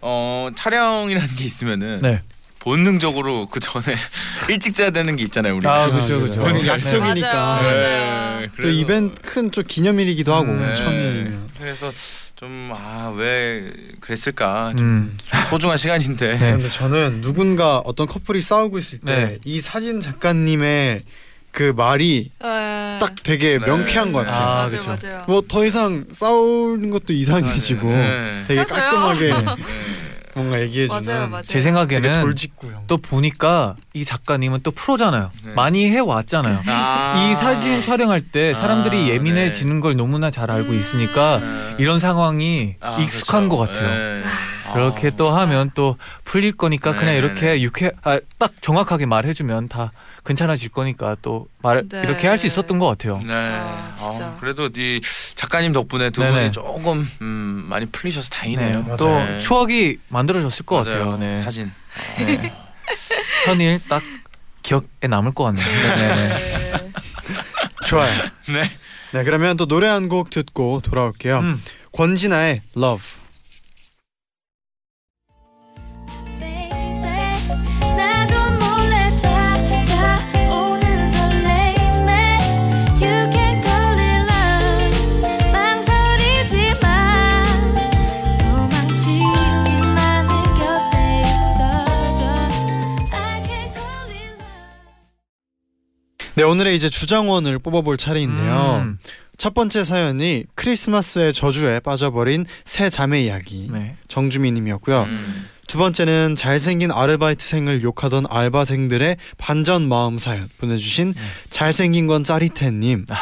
[0.00, 2.22] 어 촬영이라는 게 있으면은 네.
[2.60, 3.84] 본능적으로 그 전에
[4.48, 5.68] 일찍 자야 되는 게 있잖아요 우리.
[5.68, 6.42] 아 그죠 그죠.
[6.42, 6.66] 오늘 네.
[6.66, 7.32] 약속이니까.
[7.34, 8.40] 맞아요, 맞아요.
[8.40, 11.38] 네, 또 그래서- 이벤트 큰 좀 기념일이기도 하고 음, 네.
[11.60, 11.92] 그래서
[12.36, 15.18] 좀 아 왜 그랬을까 좀 음.
[15.48, 16.52] 소중한 시간인데 네.
[16.52, 19.60] 근데 저는 누군가 어떤 커플이 싸우고 있을 때이 네.
[19.60, 21.02] 사진 작가님의
[21.56, 23.64] 그 말이 딱 되게 네.
[23.66, 24.44] 명쾌한 것 같아요.
[24.44, 24.94] 아, 맞아요, 그쵸.
[25.08, 25.24] 맞아요.
[25.26, 28.44] 뭐 더 이상 싸우는 것도 이상해지고 네.
[28.46, 28.90] 되게 맞아요.
[28.90, 29.44] 깔끔하게 네.
[30.36, 31.42] 뭔가 얘기해주는 맞아요, 맞아요.
[31.42, 32.34] 제 생각에는.
[32.88, 35.30] 또 보니까 이 작가님은 또 프로잖아요.
[35.46, 35.54] 네.
[35.54, 36.60] 많이 해 왔잖아요.
[36.66, 37.14] 아.
[37.32, 41.74] 이 사진 촬영할 때 사람들이 아, 예민해지는 걸 너무나 잘 알고 있으니까 네.
[41.78, 43.56] 이런 상황이 아, 익숙한 그렇죠.
[43.56, 43.88] 것 같아요.
[44.18, 44.22] 네.
[44.74, 45.40] 그렇게 아, 또 진짜.
[45.40, 47.62] 하면 또 풀릴 거니까 네, 그냥 네, 이렇게 네.
[47.62, 49.92] 유쾌 아, 딱 정확하게 말해주면 다
[50.26, 52.02] 괜찮아질 거니까 또말 네.
[52.02, 53.18] 이렇게 할 수 있었던 것 같아요.
[53.24, 53.32] 네.
[53.32, 54.26] 아, 진짜.
[54.28, 55.00] 어, 그래도 이
[55.36, 56.32] 작가님 덕분에 두 네네.
[56.34, 58.82] 분이 조금 음, 많이 풀리셔서 다행이네요.
[58.88, 58.96] 네.
[58.98, 59.38] 또 맞아요.
[59.38, 60.98] 추억이 만들어졌을 것 맞아요.
[61.04, 61.16] 같아요.
[61.18, 61.42] 네.
[61.42, 61.72] 사진.
[62.18, 62.52] 네.
[63.46, 64.02] 천일 딱
[64.62, 65.66] 기억에 남을 것 같네요.
[65.66, 66.28] 네, 네.
[66.28, 66.92] 네.
[67.86, 68.22] 좋아요.
[68.48, 68.70] 네.
[69.12, 71.38] 네 그러면 또 노래 한 곡 듣고 돌아올게요.
[71.38, 71.62] 음.
[71.92, 73.04] 권진아의 Love.
[96.36, 98.82] 네 오늘의 이제 주장원을 뽑아볼 차례인데요.
[98.84, 98.98] 음.
[99.38, 103.96] 첫 번째 사연이 크리스마스의 저주에 빠져버린 세 자매 이야기 네.
[104.08, 105.02] 정주미님이었고요.
[105.04, 105.48] 음.
[105.66, 111.20] 두 번째는 잘생긴 아르바이트생을 욕하던 알바생들의 반전 마음 사연 보내주신 네.
[111.50, 113.06] 잘생긴 건 짜릿해님.
[113.08, 113.14] 아.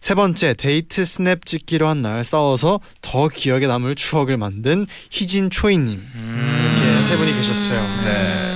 [0.00, 6.00] 세 번째 데이트 스냅 찍기로 한 날 싸워서 더 기억에 남을 추억을 만든 희진 초이님
[6.14, 6.74] 음.
[6.76, 7.80] 이렇게 세 분이 계셨어요.
[8.04, 8.52] 네.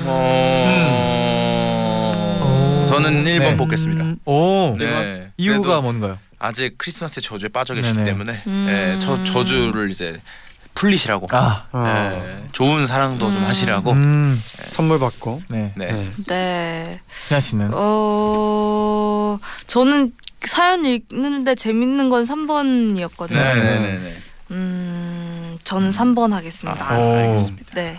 [0.00, 0.04] 음.
[0.06, 0.73] 어...
[2.94, 3.02] 오.
[3.02, 3.56] 저는 1번 네.
[3.56, 4.14] 뽑겠습니다.
[4.24, 5.30] 오 네.
[5.36, 6.18] 이유가 그래도 뭔가요?
[6.38, 8.10] 아직 크리스마스 저주에 빠져 계시기 네네.
[8.10, 8.64] 때문에 음.
[8.68, 10.20] 네, 저 저주를 이제
[10.74, 11.28] 풀리시라고.
[11.30, 13.46] 아, 어, 네, 좋은 사랑도 좀 음.
[13.46, 13.92] 하시라고.
[13.92, 15.40] 음, 선물 받고.
[15.48, 15.72] 네.
[15.76, 15.86] 네.
[15.86, 16.10] 네.
[16.26, 17.00] 네.
[17.28, 23.34] 희나 씨는 어 저는 사연 읽는데 재밌는 건 3번이었거든요.
[23.34, 24.14] 네, 네, 네, 네.
[24.50, 26.92] 음, 저는 3번 하겠습니다.
[26.92, 27.14] 아, 오.
[27.14, 27.70] 알겠습니다.
[27.74, 27.98] 네.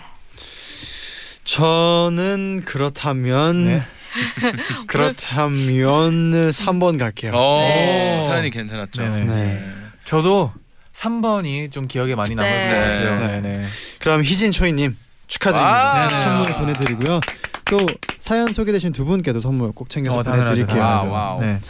[1.44, 3.82] 저는 그렇다면 네.
[4.86, 7.32] 그렇다면 3번 갈게요.
[7.34, 8.22] 어, 네.
[8.24, 9.02] 사연이 괜찮았죠.
[9.02, 9.24] 네네.
[9.24, 9.64] 네.
[10.04, 10.52] 저도
[10.94, 12.68] 3번이 좀 기억에 많이 남을 네.
[12.68, 13.20] 것 같아요.
[13.20, 13.40] 네.
[13.40, 13.66] 네, 네.
[13.98, 16.04] 그럼 희진 초이님 축하드립니다.
[16.04, 16.20] 아, 네네.
[16.22, 17.20] 선물 보내드리고요.
[17.66, 17.86] 또
[18.18, 20.22] 사연 소개되신 두 분께도 선물 꼭 챙겨서 어.
[20.22, 20.80] 보내드릴게요.
[20.80, 21.40] 와우.
[21.40, 21.60] 네.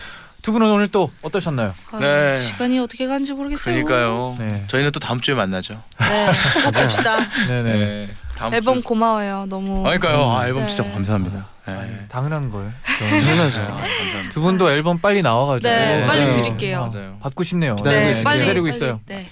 [0.42, 1.74] 두 분은 오늘 또 어떠셨나요?
[1.92, 2.38] 아유, 네.
[2.38, 3.74] 시간이 어떻게 가는지 모르겠어요.
[3.74, 4.36] 그러니까요.
[4.38, 4.64] 네.
[4.68, 5.82] 저희는 또 다음 주에 만나죠.
[5.98, 6.30] 네.
[6.62, 7.18] 또 봅시다.
[7.48, 8.08] 네, 네.
[8.52, 8.82] 앨범 주.
[8.84, 9.46] 고마워요.
[9.48, 9.82] 너무.
[9.82, 10.32] 그러니까요.
[10.32, 10.68] 아, 앨범 네.
[10.68, 11.48] 진짜 감사합니다.
[11.66, 11.74] 네.
[11.74, 12.06] 네.
[12.08, 12.72] 당연한 걸.
[12.98, 13.62] 당연하죠.
[13.62, 14.28] 아, 감사합니다.
[14.30, 16.42] 두 분도 앨범 빨리 나와가지고 네, 빨리 맞아요.
[16.42, 16.90] 드릴게요.
[16.92, 17.16] 맞아요.
[17.20, 17.76] 받고 싶네요.
[17.82, 18.76] 네, 네, 네, 빨리 기다리고 빨리.
[18.76, 19.00] 있어요.
[19.06, 19.24] 네.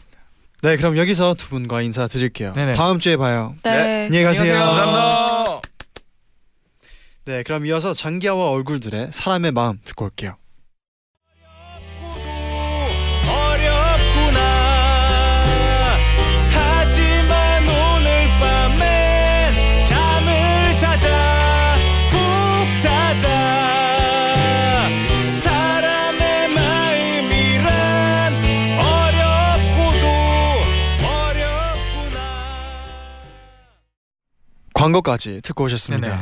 [0.63, 2.55] 네, 그럼 여기서 두 분과 인사 드릴게요.
[2.55, 2.73] 네네.
[2.75, 3.55] 다음 주에 봐요.
[3.63, 4.07] 네.
[4.07, 4.55] 안녕히 가세요.
[4.55, 4.85] 안녕히 가세요.
[4.87, 5.61] 감사합니다.
[7.27, 10.37] 네, 그럼 이어서 장기하와 얼굴들의 사람의 마음 듣고 올게요.
[34.85, 36.09] 광고까지 듣고 오셨습니다.
[36.09, 36.21] 네네.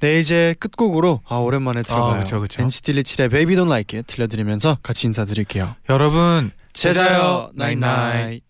[0.00, 2.18] 네 이제 끝곡으로 아 오랜만에 들어봐요.
[2.20, 2.62] 그쵸, 그쵸.
[2.62, 5.76] NCT 127의 Baby Don't Like It 들려드리면서 같이 인사드릴게요.
[5.88, 8.42] 여러분 제자요 나잇나잇.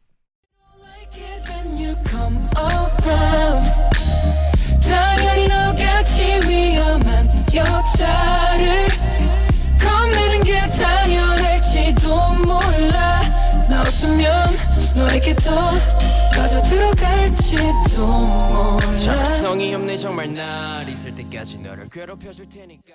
[4.82, 8.88] 당연히 너같이 위험한 여자를
[9.78, 13.22] 겁내는 게 당연할지도 몰라
[13.68, 14.56] 나 어쩌면
[14.96, 15.70] 너에게 더
[16.44, 18.96] 빠져 들어갈지도 몰라.
[18.98, 20.34] 정성이 없네 정말.
[20.34, 22.92] 날 있을 때까지 너를 괴롭혀줄 테니까